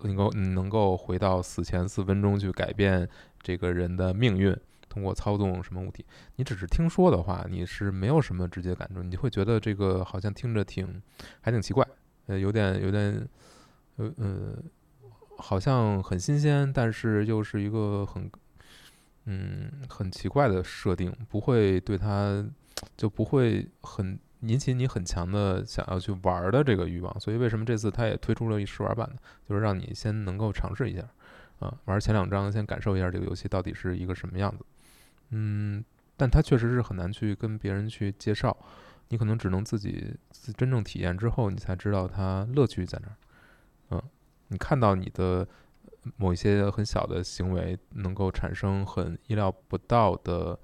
[0.00, 3.08] 能够你能够回到死前四分钟去改变
[3.40, 4.54] 这个人的命运，
[4.88, 11.00] 通过操纵什么物体，你只是听说的话，你是没有什么直接感受，你会觉得这个好像听着挺
[11.40, 11.86] 还挺奇怪，
[12.26, 13.28] 呃，有点有点
[13.96, 14.56] 呃呃，
[15.38, 18.28] 好像很新鲜，但是又是一个很
[19.26, 22.44] 嗯很奇怪的设定，不会对它
[22.96, 27.20] 就不会很引起你很强的想要去玩儿的这个欲望。
[27.20, 29.16] 所以为什么这次它也推出了试玩版呢？
[29.48, 31.02] 就是让你先能够尝试一下
[31.60, 34.64] 啊，玩前两章，先感受一下这个游戏到底是一个什么样子。
[35.30, 35.84] 嗯，
[36.16, 38.56] 但它确实是很难去跟别人去介绍，
[39.08, 40.14] 你可能只能自己
[40.56, 43.16] 真正体验之后，你才知道它乐趣在哪儿。
[43.90, 44.02] 嗯，
[44.48, 45.46] 你看到你的
[46.16, 50.58] 某一些很小的行为能够产生很意料不到的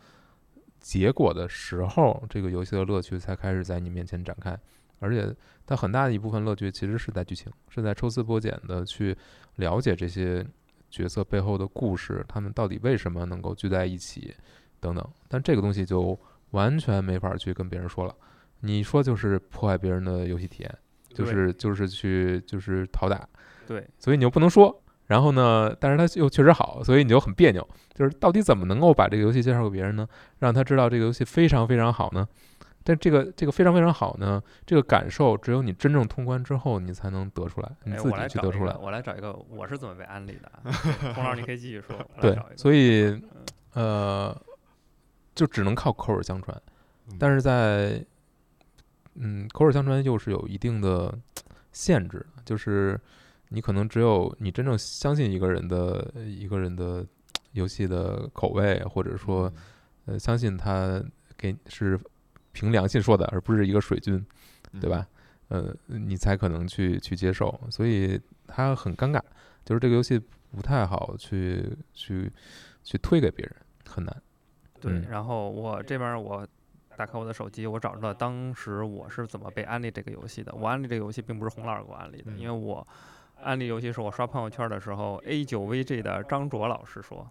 [0.80, 4.58] 结果的时候，这个游戏的乐趣才开始在你面前展开。
[4.98, 9.16] 而且，它很大的一部分乐趣其实是在剧情，是在抽丝剥茧的去
[9.56, 10.44] 了解这些
[10.90, 14.34] 角色背后的故事，他们到底为什么能够聚在一起，
[14.80, 15.06] 等等。
[15.28, 16.18] 但这个东西就
[16.50, 18.14] 完全没法去跟别人说了，
[18.60, 20.78] 你说就是破坏别人的游戏体验。
[21.12, 23.28] 就是就是去就是讨打，
[23.66, 24.80] 对，所以你又不能说，
[25.10, 27.68] 然后呢，但是它又确实好，所以你就很别扭。
[27.92, 30.06] 就是到底怎么能够把这个游戏介绍给别人呢？
[30.38, 32.26] 让他知道这个游戏非常非常好呢？
[32.84, 38.74] 但这个这个非常非常好呢，这个感受只有你真正通关之后，你才能得出来，你自己去得出来。
[38.80, 40.72] 我来找一个，我是怎么被安利的？
[41.14, 41.96] 洪老师，你可以继续说。
[42.20, 43.20] 对，所以
[43.74, 44.34] 呃，
[45.34, 46.56] 就只能靠口耳相传，
[47.18, 48.04] 但是在。
[49.22, 51.12] 嗯，口耳相传又是有一定的
[51.72, 52.98] 限制，就是
[53.50, 57.06] 你可能只有你真正相信一个人的一个人的
[57.52, 59.52] 游戏的口味，或者说
[60.06, 61.00] 呃相信他
[61.36, 62.00] 给是
[62.52, 64.24] 凭良心说的，而不是一个水军，
[64.80, 65.06] 对吧？
[65.48, 69.20] 呃，你才可能去去接受，所以他很尴尬，
[69.64, 70.18] 就是这个游戏
[70.50, 72.32] 不太好去去
[72.82, 74.22] 去推给别人，很难。
[74.80, 76.46] 对，然后我这边我。
[76.96, 80.54] 打开我的手机，我找着了当时我是怎么被安利这个游戏的。
[80.54, 82.86] 我安利这个游戏并不是洪老师给我安利的，因为我
[83.42, 87.28] 安利游戏是我刷朋友圈的时候，A 九 VG 的张卓老师说，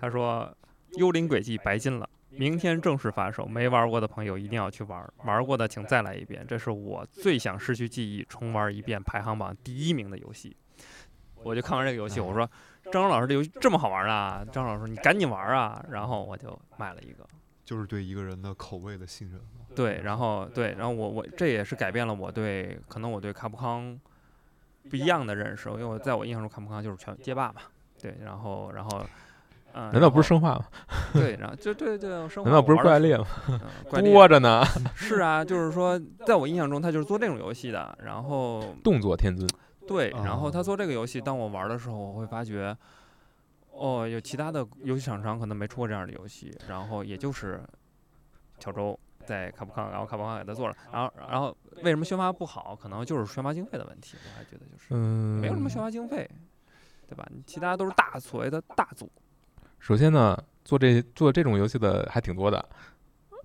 [0.00, 0.50] 他说
[0.98, 10.56] 《幽灵轨迹》白金了，明天正式发售，没玩过的朋友一定要去玩，玩过的请再来一遍，这是我最想失去记忆重玩一遍排行榜第一名的游戏。
[11.42, 12.50] 我就看完这个游戏，我说
[12.90, 14.42] 张老师这游戏这么好玩啊！
[14.50, 15.84] 张老师你赶紧玩啊！
[15.90, 17.26] 然后我就买了一个。
[17.64, 19.40] 就是对一个人的口味的信任。
[19.74, 23.98] 对，然后对，然后我我这也是改变了我对可能我对卡普康
[24.88, 27.62] 不一样的认识，因为我在我印象中卡普康就是全街霸嘛。
[28.00, 29.04] 对，然后然后
[29.72, 30.64] 嗯，难道不是生化吗？
[31.14, 33.26] 对，然后就对对，生化难道不是怪猎吗？
[33.90, 34.64] 多着呢。
[34.94, 37.96] 是啊，就是说，在我印象中，他就是做这种游戏的。
[38.02, 39.48] 然后动作天尊。
[39.86, 42.76] 对，然后他做这个游戏，当我玩的时候，我会发觉。
[43.76, 47.60] 哦，有其他的游戏厂商可能没出过这样的游戏，然后也就是
[48.60, 48.96] 小周
[49.26, 52.76] 在卡普康，然后卡普康给他做了，然后然后为什么宣发不好？
[52.80, 56.28] 可能就是宣发经费的问题，我还觉得就是没有什么宣发经费，
[57.08, 57.26] 对吧？
[57.46, 59.10] 其他都是大所谓的大组。
[59.78, 62.64] 首先呢，做这做这种游戏的还挺多的，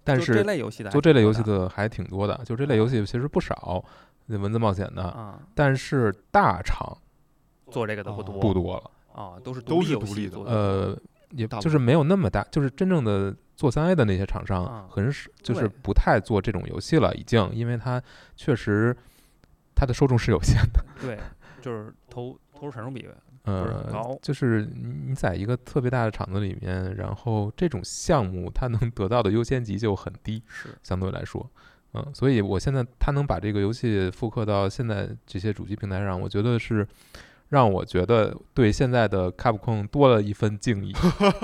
[0.03, 3.83] 但是这类游戏的做这类游戏的还挺多的，就这类游戏其实不少，
[4.27, 6.97] 文字冒险的，但是大厂
[7.71, 8.91] 做这个的不多不多了。
[9.11, 10.97] 啊，都是都是独立的，呃，
[11.31, 18.01] 也就是没有那么大，就是真正的做三 A 的那些厂商，很少，就是不太做这种游戏了，已经，因为它
[18.35, 18.95] 确实
[19.75, 20.83] 它的受众是有限的。
[20.99, 21.19] 对，
[21.61, 23.07] 就是投投入产出比
[23.43, 31.49] 呃高，就是你在一个特别大的厂子里面，然后这种项目它能得到的优先级就很低，是相对来说，
[31.93, 36.87] 嗯，所以我现在它能把这个游戏复刻到现在这些主机平台上，我觉得是。
[37.49, 40.95] 让我觉得对现在的 Capcom 多了一分敬意。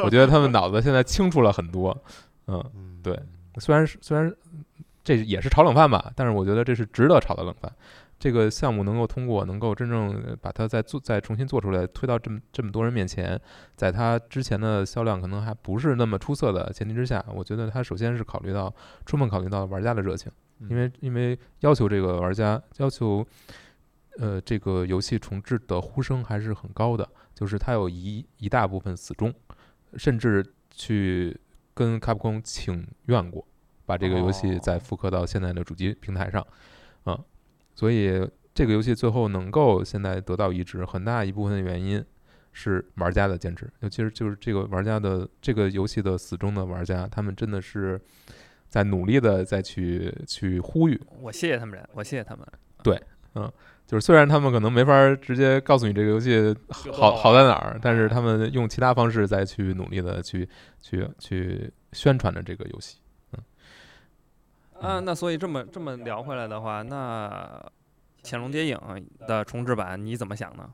[0.04, 1.96] 我觉得他们脑子现在清楚了很多。
[2.48, 2.64] 嗯，
[3.04, 3.20] 对，
[3.58, 4.34] 虽然虽然
[5.04, 7.72] 这也是炒冷饭吧，但是我觉得这是值得炒的冷饭。
[8.18, 13.40] 这个项目能够通过，能够真正把它再做、再重新做出来，推到这么这么多人面前，
[13.76, 18.74] 在它之前的销量可能还不是那么出色的前提之下，我觉得它首先是考虑到
[19.06, 20.32] 充分考虑到玩家的热情，
[20.70, 23.26] 因为因为要求这个玩家要求。
[24.18, 29.34] 呃，这个游戏重置的呼声还是很高的，就是它有一一大部分死忠，
[29.98, 31.38] 甚至去
[31.74, 33.46] 跟卡普空请愿过，
[33.86, 36.46] 把这个游戏再复刻到现在的主机平台上，
[37.04, 37.20] 啊，
[37.74, 42.02] 所以这个游戏最后能够现在得到移植，很大一部分的原因
[42.54, 48.00] 是玩家的坚持，尤其是就是这个玩家的这个游戏的死忠的玩家，他们真的是
[48.70, 50.98] 在努力的再去去呼吁。
[51.20, 52.48] 我谢谢他们，我谢谢他们。
[52.82, 53.02] 对，
[53.34, 53.52] 嗯。
[53.88, 56.56] 就是虽然他们可能没法直接告诉你这个游戏
[56.92, 60.48] 好好在哪儿，但是他们用其他方式再去努力的去
[60.82, 62.98] 去去宣传着这个游戏。
[63.34, 63.44] 嗯，
[64.82, 67.30] 啊，那所以这么这么聊回来的话，那
[68.24, 68.78] 《潜龙谍影》
[69.28, 70.68] 的重置版你怎么想呢？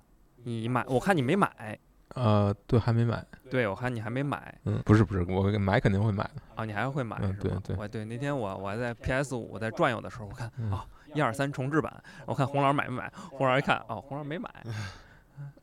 [0.43, 1.77] 你买，我看你没买，
[2.15, 3.23] 呃，对，还没买。
[3.49, 4.57] 对，我看你还没买。
[4.63, 6.41] 嗯，不是不是，我买肯定会买的。
[6.55, 7.39] 啊，你还会买嗯是吧？
[7.65, 13.11] 对对我对那天我我还在 PS 五在转悠的时候，我看嗯啊一二三重置版，我看洪老师买没买？
[13.31, 14.49] 洪老师一看，哦，洪老师没买。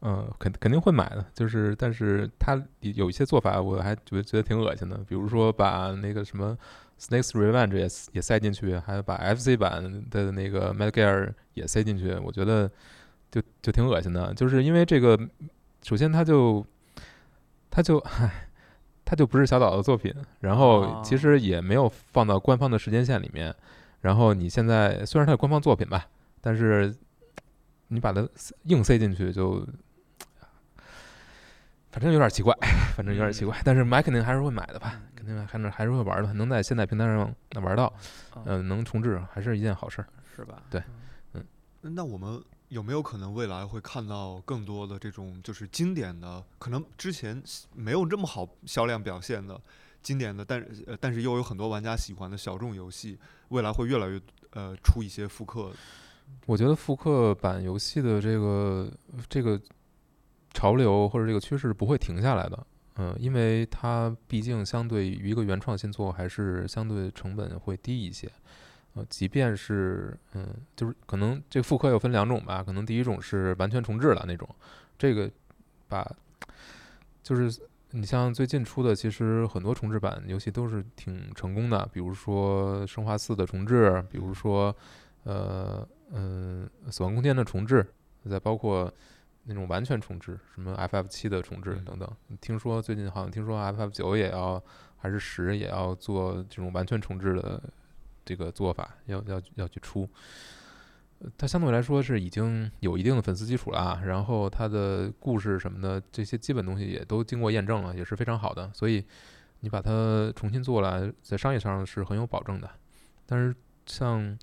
[0.00, 6.56] 嗯，肯肯定会买的，就是，但是它有一些做法，我还觉得觉得挺恶心的，比如说把那个什么
[6.98, 12.68] Snakes Revenge 也也塞进去，还有把 FC 版的那个 Metal Gear 也塞进去，我觉得
[13.30, 15.16] 就就挺恶心的，就是因为这个，
[15.82, 16.66] 首先它就
[17.70, 18.48] 它就唉，
[19.04, 23.54] 它就不是小岛的作品，然后其哦实也没有放到官方的时间线里面，
[24.00, 26.06] 然后你现在虽然它是官方作品吧，
[26.40, 26.94] 但是
[27.88, 28.28] 你把它
[28.64, 29.66] 硬塞进去就，
[31.90, 32.54] 反正有点奇怪，
[32.96, 33.60] 反正有点奇怪。
[33.64, 37.92] 但是买肯定还是会买的吧，肯定还是还是会玩的，能在现在平台上玩到，
[38.36, 40.08] 嗯嗯、能重置还是一件好事儿。
[40.36, 40.62] 是吧？
[40.70, 40.82] 对
[41.32, 41.44] 嗯
[41.80, 47.42] 那我们有没有可能未来会看到更多的这种就是经典的，可能之前
[47.74, 49.60] 没有这么好销量表现的
[50.08, 54.18] 经典的，但是呃但是又有很多玩家喜欢的小众游戏，未来会越来越
[54.52, 55.70] 呃出一些复刻。
[56.46, 58.90] 我觉得复刻版游戏的这个
[59.28, 59.60] 这个
[60.54, 68.30] 潮流或者这个趋势不会停下来的，嗯，因为它毕竟相对于一个原创新作，还是相对成本会低一些。
[68.94, 74.48] 呃，即便是嗯，就是可能这复刻又分两种吧，可能第一种是完全重置了那种，
[74.98, 75.30] 这个
[75.86, 76.10] 把
[77.22, 77.60] 就是
[77.92, 84.74] 你像最近出的，其实很多重置版游戏都是挺成功的，比如说《生化四》的重置，比如说
[85.24, 87.86] 呃嗯、死亡空间》的重置，
[88.28, 88.92] 再包括
[89.44, 92.10] 那种完全重置，什么 FF 七的重置嗯等等。
[92.40, 94.62] 听说最近好像听说 FF 九也要
[94.96, 97.62] 还是十也要做这种完全重置的
[98.24, 100.06] 这个做法，要要要去出。
[101.36, 109.04] 它相对来说是已经有一定的粉丝基础了啊，然后它的故事什么的这些基本东西也都经过验证了，也是非常好的，所以
[109.60, 112.70] 你把它重新做了，在商业上是很有保证的。
[113.26, 113.54] 但是
[113.86, 114.20] 像《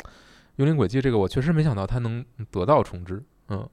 [0.58, 3.70] 幽灵轨迹》这个，我确实没想到它能得到重置，嗯，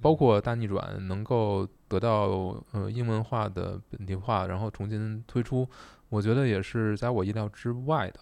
[0.00, 5.66] 包括大逆转能够得到呃英文化的本地化，然后重新推出，
[6.10, 8.20] 我觉得也是在我意料之外的，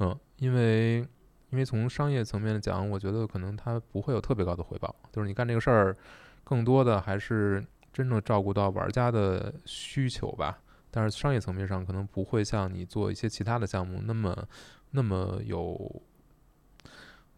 [0.00, 1.06] 嗯，因为
[1.52, 5.96] 因为从商业层面讲，我觉得可能它不会有特别高的回报，就是你干这个事儿，
[6.42, 10.58] 更多的还是真正照顾到玩家的需求吧。
[10.90, 14.46] 但是商业层面上可能不会像你做一些其他的项目那么
[14.90, 16.02] 那么有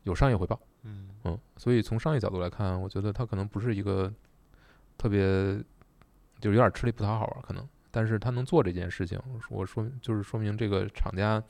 [0.05, 0.61] 有商业回报。
[0.83, 4.13] 嗯嗯，所以从商业角度来看，我觉得它可能不是一个
[4.97, 5.21] 特别，
[6.41, 7.69] 就是有点吃力不讨好啊，可能。
[7.91, 9.17] 但是他能做这件事情，
[9.49, 11.41] 我说就是说明这个厂家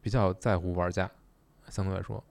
[0.00, 1.08] 比较在乎玩家，
[1.68, 2.22] 相对来说，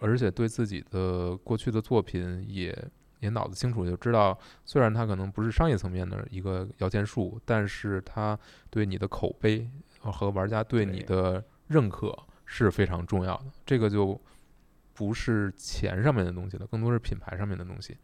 [0.00, 2.76] 而且对自己的过去的作品也
[3.20, 8.38] 也脑子清楚，就知道虽然它可能不是商业层面的一个摇钱树，但是它
[8.70, 9.70] 对你的口碑
[10.02, 13.44] 呃和玩家对你的认可是非常重要的。
[13.64, 14.20] 这个就
[14.92, 17.96] 不是钱上面的东西了，更多是品牌上面的东西。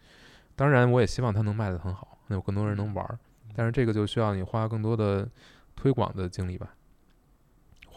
[0.57, 3.19] 当然，我也希望它能卖得很好，能有更多人能玩儿。
[3.55, 5.29] 但是这个就需要你花更多的
[5.77, 6.75] 推广的精力吧，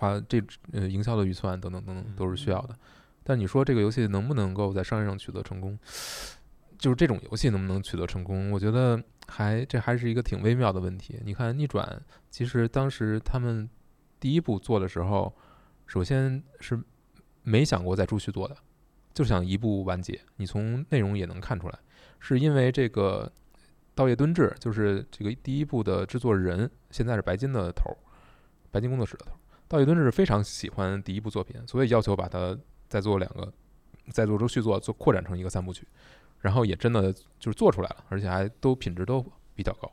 [0.03, 0.43] 花这
[0.73, 2.75] 呃营销的预算等等等等都是需要的。
[3.23, 5.79] 但你说这个游戏能不能够在商业上取得成功，
[6.77, 11.21] 就是这种游戏能不能取得成功，我觉得还这还是一个挺微妙的问题。
[11.23, 13.69] 你看逆转，其实当时他们
[14.19, 15.33] 第一步做的时候，
[15.87, 16.77] 首先是
[17.43, 18.57] 没想过再出续做的，
[19.13, 20.19] 就想一步完结。
[20.35, 21.79] 你从内容也能看出来，
[22.19, 23.31] 是因为这个
[23.95, 27.95] 道叶敦志，就是这个第一部的制作人，现在是白金的头儿，
[28.69, 29.37] 白金工作室的头儿。
[29.73, 32.57] 道叶敦志非常喜欢第一部作品，所以要求把它
[32.87, 33.51] 再做两个，
[34.11, 35.87] 再做出续作，做扩展成一个三部曲。
[36.41, 39.91] 然后也真的就是做出来了，而且还都品质都比较高。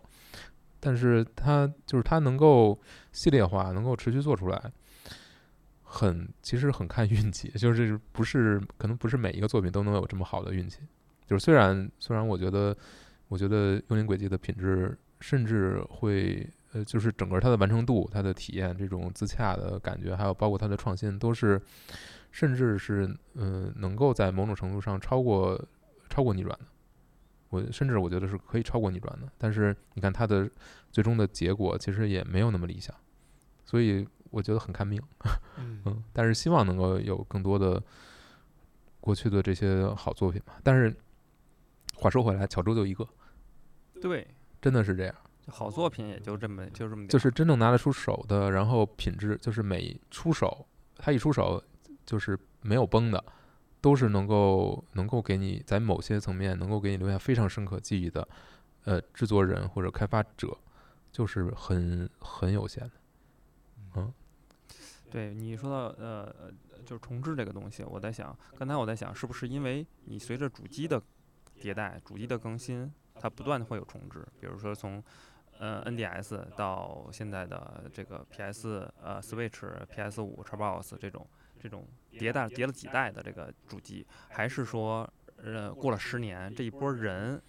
[0.81, 2.79] 但是它就是它能够
[3.13, 4.73] 系列化，能够持续做出来，
[5.85, 10.81] 很其实很看运气，就是不是可能不是每一个作品都能有这么好的运气。
[11.25, 12.77] 就是虽然虽然我觉得，
[13.29, 21.61] 我觉得《幽灵轨迹》的品质甚至会呃，就是整个它的完成度、它的体验、这种自洽的感觉，还有包括它的创新，都是
[22.31, 25.61] 甚至是嗯、呃，能够在某种程度上超过
[26.09, 26.67] 超过逆转的。
[27.49, 30.49] 我甚至我觉得是可以超过逆转的，但是你看它的
[30.93, 32.95] 最终的结果其实也没有那么理想，
[33.65, 35.03] 所以我觉得很看命。
[35.59, 37.83] 嗯 嗯，但是希望能够有更多的
[39.01, 40.61] 过去的这些好作品吧。
[40.63, 40.95] 但是
[41.97, 43.05] 话说回来，巧周就一个，
[44.01, 44.25] 对，
[44.63, 45.15] 真的是这样，
[45.49, 50.67] 好作品也就这么就这么点儿，就是真正拿得出手的，然后品质就是每出手，
[50.97, 51.63] 他一出手
[52.07, 53.25] 就是没有崩的，
[53.81, 58.27] 都是能够能够给你在某些层面能够给你留下非常深刻记忆的，
[58.85, 60.57] 呃，制作人或者开发者，
[61.11, 62.93] 就是很很有限的。
[63.97, 64.13] 嗯，
[65.11, 66.53] 对你说到呃，
[66.85, 71.03] 就是重置这个东西，我在想，刚才我在想，是不是因为你随着主机的
[71.61, 75.03] 迭代、主机的更新，它不断的会有重置，比如说从
[75.61, 81.27] 呃 NDS 到现在的这个 PS 呃 Switch、PS 五、Xbox 这种
[81.61, 87.41] 这种迭代叠了几代的这个主机，还是说呃过了十年这一波人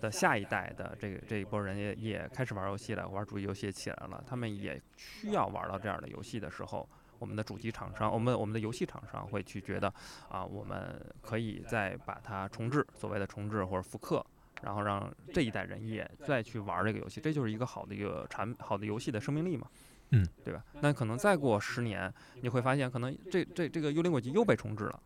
[0.00, 6.88] 的下一代的这个这一波人也也开始玩游戏了，玩主机游戏起来了，他们也需要玩到这样的游戏的时候，
[7.18, 9.92] 我们的主机厂商，我们我们的游戏厂商会去觉得
[10.28, 14.24] 啊，我们可以再把它重置，所谓的重置或者复刻。
[14.62, 19.68] 然后让这一代人也再去玩这个游戏，这就是一个好的一个产好的游戏的生命力嘛，
[20.10, 20.64] 嗯，对吧？
[20.80, 25.00] 那可能再过十年，你会发现可能这这这个幽灵轨迹又被重置了，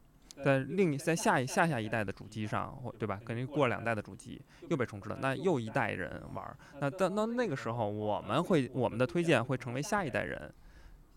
[0.44, 3.20] 在另在下一下下一代的主机上，或对吧？
[3.26, 10.52] 肯定过两代的主机又被重置了，那又一代人玩，那到那那个时候，我们会我们的推荐会成为下一代人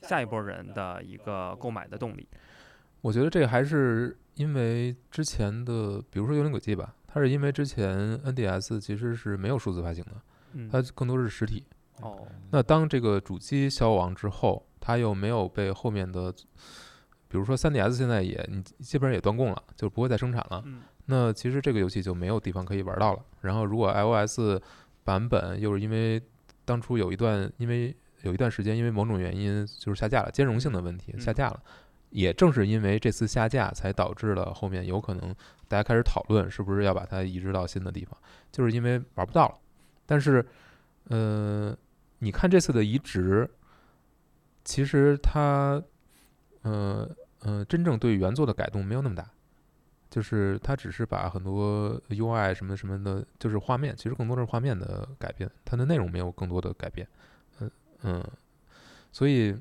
[0.01, 2.27] 下一波人的一个购买的动力。
[3.01, 6.95] 我觉得这个还是因为之前的，比如说幽灵轨迹吧。
[7.13, 11.63] 它是因为之前 NDS 其实是没有数字发行的，它更多是实体。
[12.01, 16.31] 哦，那当这个主机消亡之后，它又没有被后面的，
[17.27, 20.63] 比如说 3DS 现在也你基本上也断供了，就不会再生产了。
[21.05, 23.23] 那其实这个游戏就没有地方可以玩到了。
[23.41, 24.59] 然后如果 iOS
[25.03, 26.19] 版本又是因为
[26.65, 31.61] 当初有一段因为有一段时间因为某种原因就是下架了，兼容性的问题下架了。
[32.13, 35.35] 也正是因为这次下架，才导致了后面有可能
[35.67, 38.15] 大家开始讨论是不是要把它移植到新的地方，
[38.51, 39.55] 就是因为玩不到了。
[40.05, 40.45] 但是，
[41.05, 41.75] 呃，
[42.19, 43.49] 你看这次的移植，
[44.63, 45.81] 其实它，
[46.61, 47.09] 呃
[47.39, 49.27] 呃，真正对原作的改动没有那么大，
[50.11, 57.07] 就是它只是把很多 UI 什么什么的，就是画面，其实更多的是画面的改变，它的内容没有更多的改变。
[57.59, 57.71] 嗯
[58.03, 58.23] 嗯，
[59.11, 59.57] 所以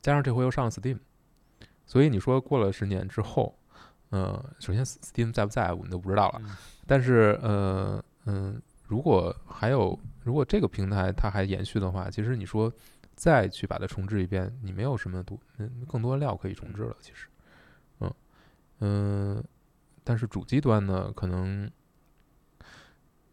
[0.00, 0.98] 加上这回又上了 Steam。
[1.86, 3.54] 所以你说过了十年之后，
[4.10, 6.42] 呃，首先 Steam 在不在我们都不知道了。
[6.86, 12.72] 但是，呃，嗯，如果还有，如果这个平台它还延续的话，其实你说
[13.14, 16.96] 再去把它重置一遍，你没有什么多，嗯，更多料可以重置了。
[17.00, 17.26] 其实，
[18.00, 18.14] 嗯
[18.80, 19.44] 嗯，
[20.04, 21.70] 但是主机端呢，可能。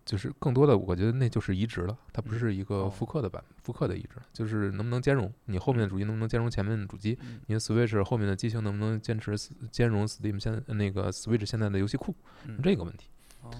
[0.09, 9.37] 就是更多的，我觉得那就是移植了，它不是一个复刻的版，复刻的移植，就是能不能兼容你后面的主机能不能兼容前面的主机，你的 Switch 后面的机型能不能坚持
[9.69, 12.15] 兼容 Steam 现那个 Switch 现在的游戏库，
[12.63, 13.07] 这个问题。
[13.43, 13.51] 哦，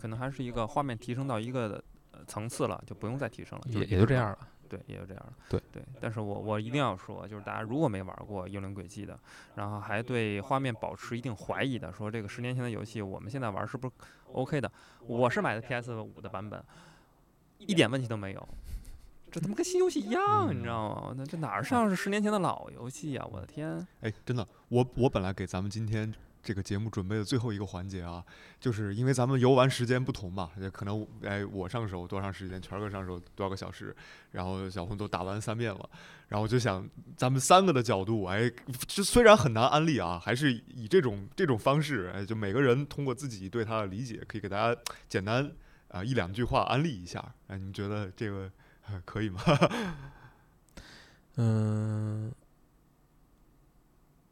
[0.00, 1.80] 可能还是一个画面提升到一个
[2.26, 4.48] 层次了，就不用再提升了，也也就这样了。
[4.68, 5.32] 对，也就这样了。
[5.48, 9.18] 对对，但是我我一定要说，就是大家如果没玩过《幽灵轨迹》的，
[9.54, 13.94] 然后还对画面保持一定怀疑的，说这个十年前的游戏，我们现在玩是不是
[14.32, 14.70] OK 的？
[15.06, 16.62] 我是买的 PS 五的版本，
[17.58, 18.48] 一点问题都没有。
[19.30, 21.14] 这他妈跟新游戏一样，你知道吗？
[21.16, 23.26] 那这哪像是十年前的老游戏啊？
[23.30, 23.86] 我的天！
[24.00, 26.14] 哎，真的，我我本来给咱们今天。
[26.48, 28.24] 这个节目准备的最后一个环节啊，
[28.58, 33.94] 就是因为咱们游玩时间不同嘛，也可能哎我上手多长时间，全哥上手多少个小时，
[34.30, 35.90] 然后小红都打完三遍了，
[36.28, 36.88] 然后我就想
[37.18, 38.50] 咱们三个的角度，哎，
[38.86, 45.52] 这虽然很难安利啊，还是以这种这种方式，哎，就每个人通过自己对他的理解，可以给大家简单
[45.88, 48.50] 啊一两句话安利一下，哎，你们觉得这个
[49.04, 49.42] 可以吗？
[51.36, 52.32] 嗯。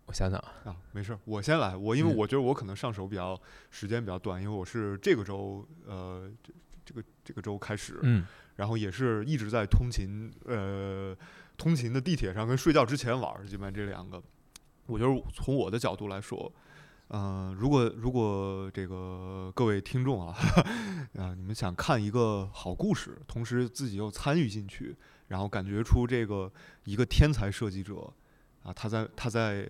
[0.06, 1.76] 我想想啊，没事，我先来。
[1.76, 3.38] 我因为我觉得我可能上手比较
[3.70, 6.52] 时间比较短，因为我是这个周呃这
[6.84, 11.14] 这个这个周开始，嗯，然后也是一直在通勤呃
[11.56, 14.22] 通勤的地铁上跟睡觉之前玩，基本上这两个。
[14.86, 16.52] 我觉得从我的角度来说，
[17.08, 20.36] 嗯，如果如果这个各位听众啊
[21.18, 24.96] 啊， 你们想看一个好故事，同时自己又参与进去，
[25.26, 26.52] 然后感觉出这个
[26.84, 28.12] 一个天才设计者
[28.62, 29.68] 啊，他在他在。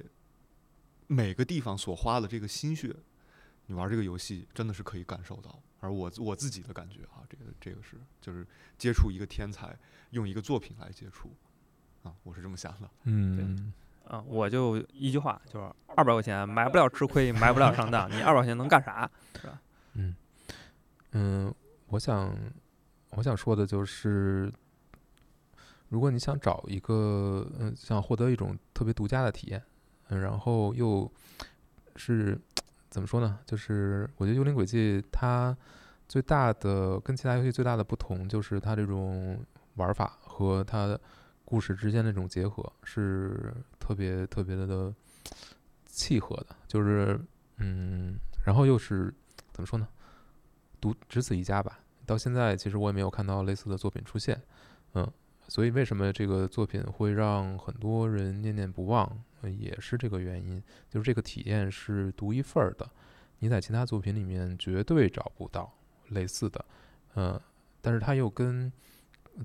[1.07, 2.94] 每个地方所花的这个心血，
[3.66, 5.62] 你玩这个游戏真的是可以感受到。
[5.80, 8.44] 而我我自己的感觉啊，这个这个是就是
[8.78, 9.76] 接触一个天才，
[10.11, 11.30] 用一个作品来接触
[12.02, 12.90] 啊，我是这么想的。
[13.04, 13.72] 嗯，
[14.09, 19.09] 啊，我就一句话，就是二百块钱买不了吃亏，买不了上当，你二百块钱能干啥？
[19.40, 19.61] 是吧？
[19.94, 20.16] 嗯
[21.12, 21.54] 嗯，
[21.88, 22.34] 我想
[23.11, 24.52] 我想说的就是，
[25.88, 29.62] 如果你想找一个嗯，想获得一种特别独家的体验。
[30.09, 31.11] 嗯，然后又
[31.96, 32.38] 是
[32.90, 33.38] 怎么说呢？
[33.46, 35.57] 就是我觉得《幽灵轨迹》它
[36.09, 39.44] 最大的跟其他游戏最大的不同，就是它这种
[39.74, 40.98] 玩法和它
[41.44, 44.92] 故事之间的这种结合是特别特别的
[45.86, 47.20] 契合的，就是
[47.59, 49.12] 嗯，然后又是
[49.52, 49.88] 怎么说呢？
[50.80, 51.80] 独只此一家吧。
[52.04, 54.40] 到现在其实我也没有看到类似的作品出现，
[54.94, 55.11] 嗯，
[55.48, 59.11] 所以为什么这个作品会让很多人念念不忘，
[59.43, 62.89] 也是这个原因，就是这个体验是独一份儿的，
[63.39, 65.72] 你在其他作品里面绝对找不到
[66.09, 66.64] 类似的，
[67.14, 67.41] 嗯，
[67.80, 68.72] 但是它又跟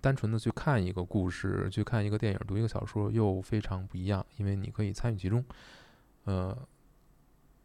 [0.01, 5.43] 单纯的去看一个故事、去看一个电影、读一个小说又非常不一样，因为你可以参与其中，
[6.25, 6.57] 呃，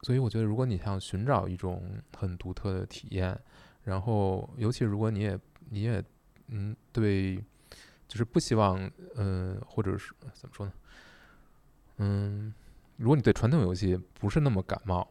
[0.03, 3.39] 所以我觉得如果你想寻找一种很独特的体验。
[3.87, 5.39] 然后，尤其如果你也
[5.70, 6.03] 你也
[6.49, 7.37] 嗯对，
[8.09, 10.72] 就是不希望嗯，或者是怎么说呢？
[11.99, 12.53] 嗯，
[12.97, 15.07] 如果你对传统游戏不是那么感冒，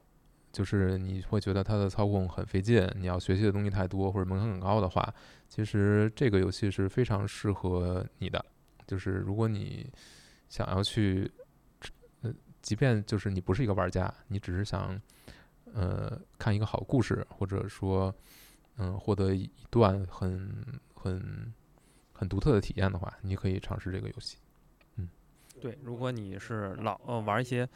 [0.52, 5.14] 就是你会觉得它的操控很费劲，你要学习的东西太多或者门槛很高的话，
[5.48, 8.44] 其实这个游戏是非常适合你的。
[8.88, 9.92] 就是如果你
[10.50, 11.32] 想要去，
[12.22, 15.00] 呃，即便就是你不是一个玩家，你只是想
[15.74, 18.14] 呃看一个好故事，或者说。
[18.78, 20.54] 嗯，获得一段很
[20.94, 21.54] 很
[22.12, 24.36] 很独特的体验的话，你可以尝试这个游戏。
[25.56, 27.68] 嗯，对，如果你是老呃玩一些，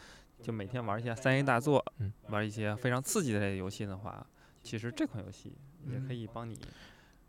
[0.42, 4.26] 就每天玩一些三 A 大作，嗯，玩一些非常刺激的类游戏的话，
[4.64, 5.54] 其实这款游戏
[5.92, 6.58] 也可以帮你。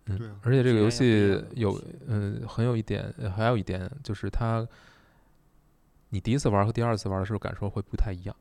[0.06, 0.28] 嗯，对。
[0.42, 4.66] 而且这个游戏有嗯，很有一点，还有一点就是它，
[6.08, 8.34] 你第一次玩和第二次玩的时候感受会不太一样。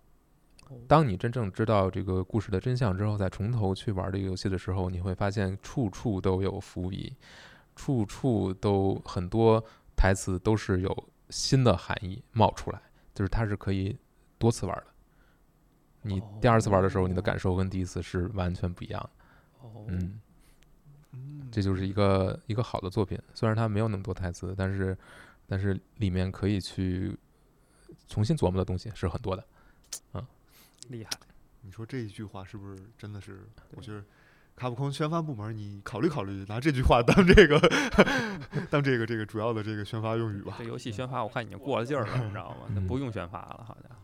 [0.88, 7.16] 当你真正知道这个故事的真相之后，再从头去玩这个游戏的时候，你会发现处处都有伏笔，
[7.76, 9.64] 处处都很多
[9.95, 12.82] 台词都是有新的含义冒出来，
[13.13, 13.97] 就是它是可以
[14.38, 14.88] 多次玩的。
[16.01, 19.09] 你第二次玩的时候，你的感受跟第一次是完全不一样的。
[19.88, 20.19] 嗯，
[21.51, 24.97] 这就是一个一个好的作品，虽然它没有那么多台词，但是
[25.45, 27.17] 但是里面可以去
[28.07, 29.45] 重新琢磨的东西是很多的，
[30.13, 30.25] 嗯。
[30.88, 31.11] 厉害，
[31.61, 33.47] 你说这一句话是不是真的是？
[33.71, 34.03] 我觉得
[34.60, 37.57] 卡普空宣发部门，你考虑考虑，拿这句话当这个
[38.70, 40.55] 当这个这个主要的这个宣发用语吧。
[40.57, 42.68] 这游戏宣发我看已经过了劲儿了， 你知道吗？
[42.76, 43.97] 那不用宣发了，好像。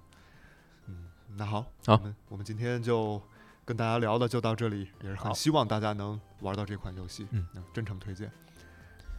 [0.88, 3.22] 嗯，那好，好，我们今天就
[3.66, 8.32] 跟大家聊的就到这里，也是很希望大家能玩到这款游戏，嗯，真诚推荐。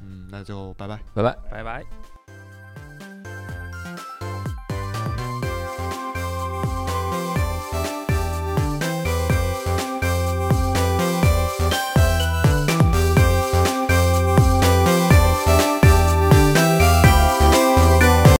[0.00, 2.15] 嗯，那就拜拜，拜拜，拜拜。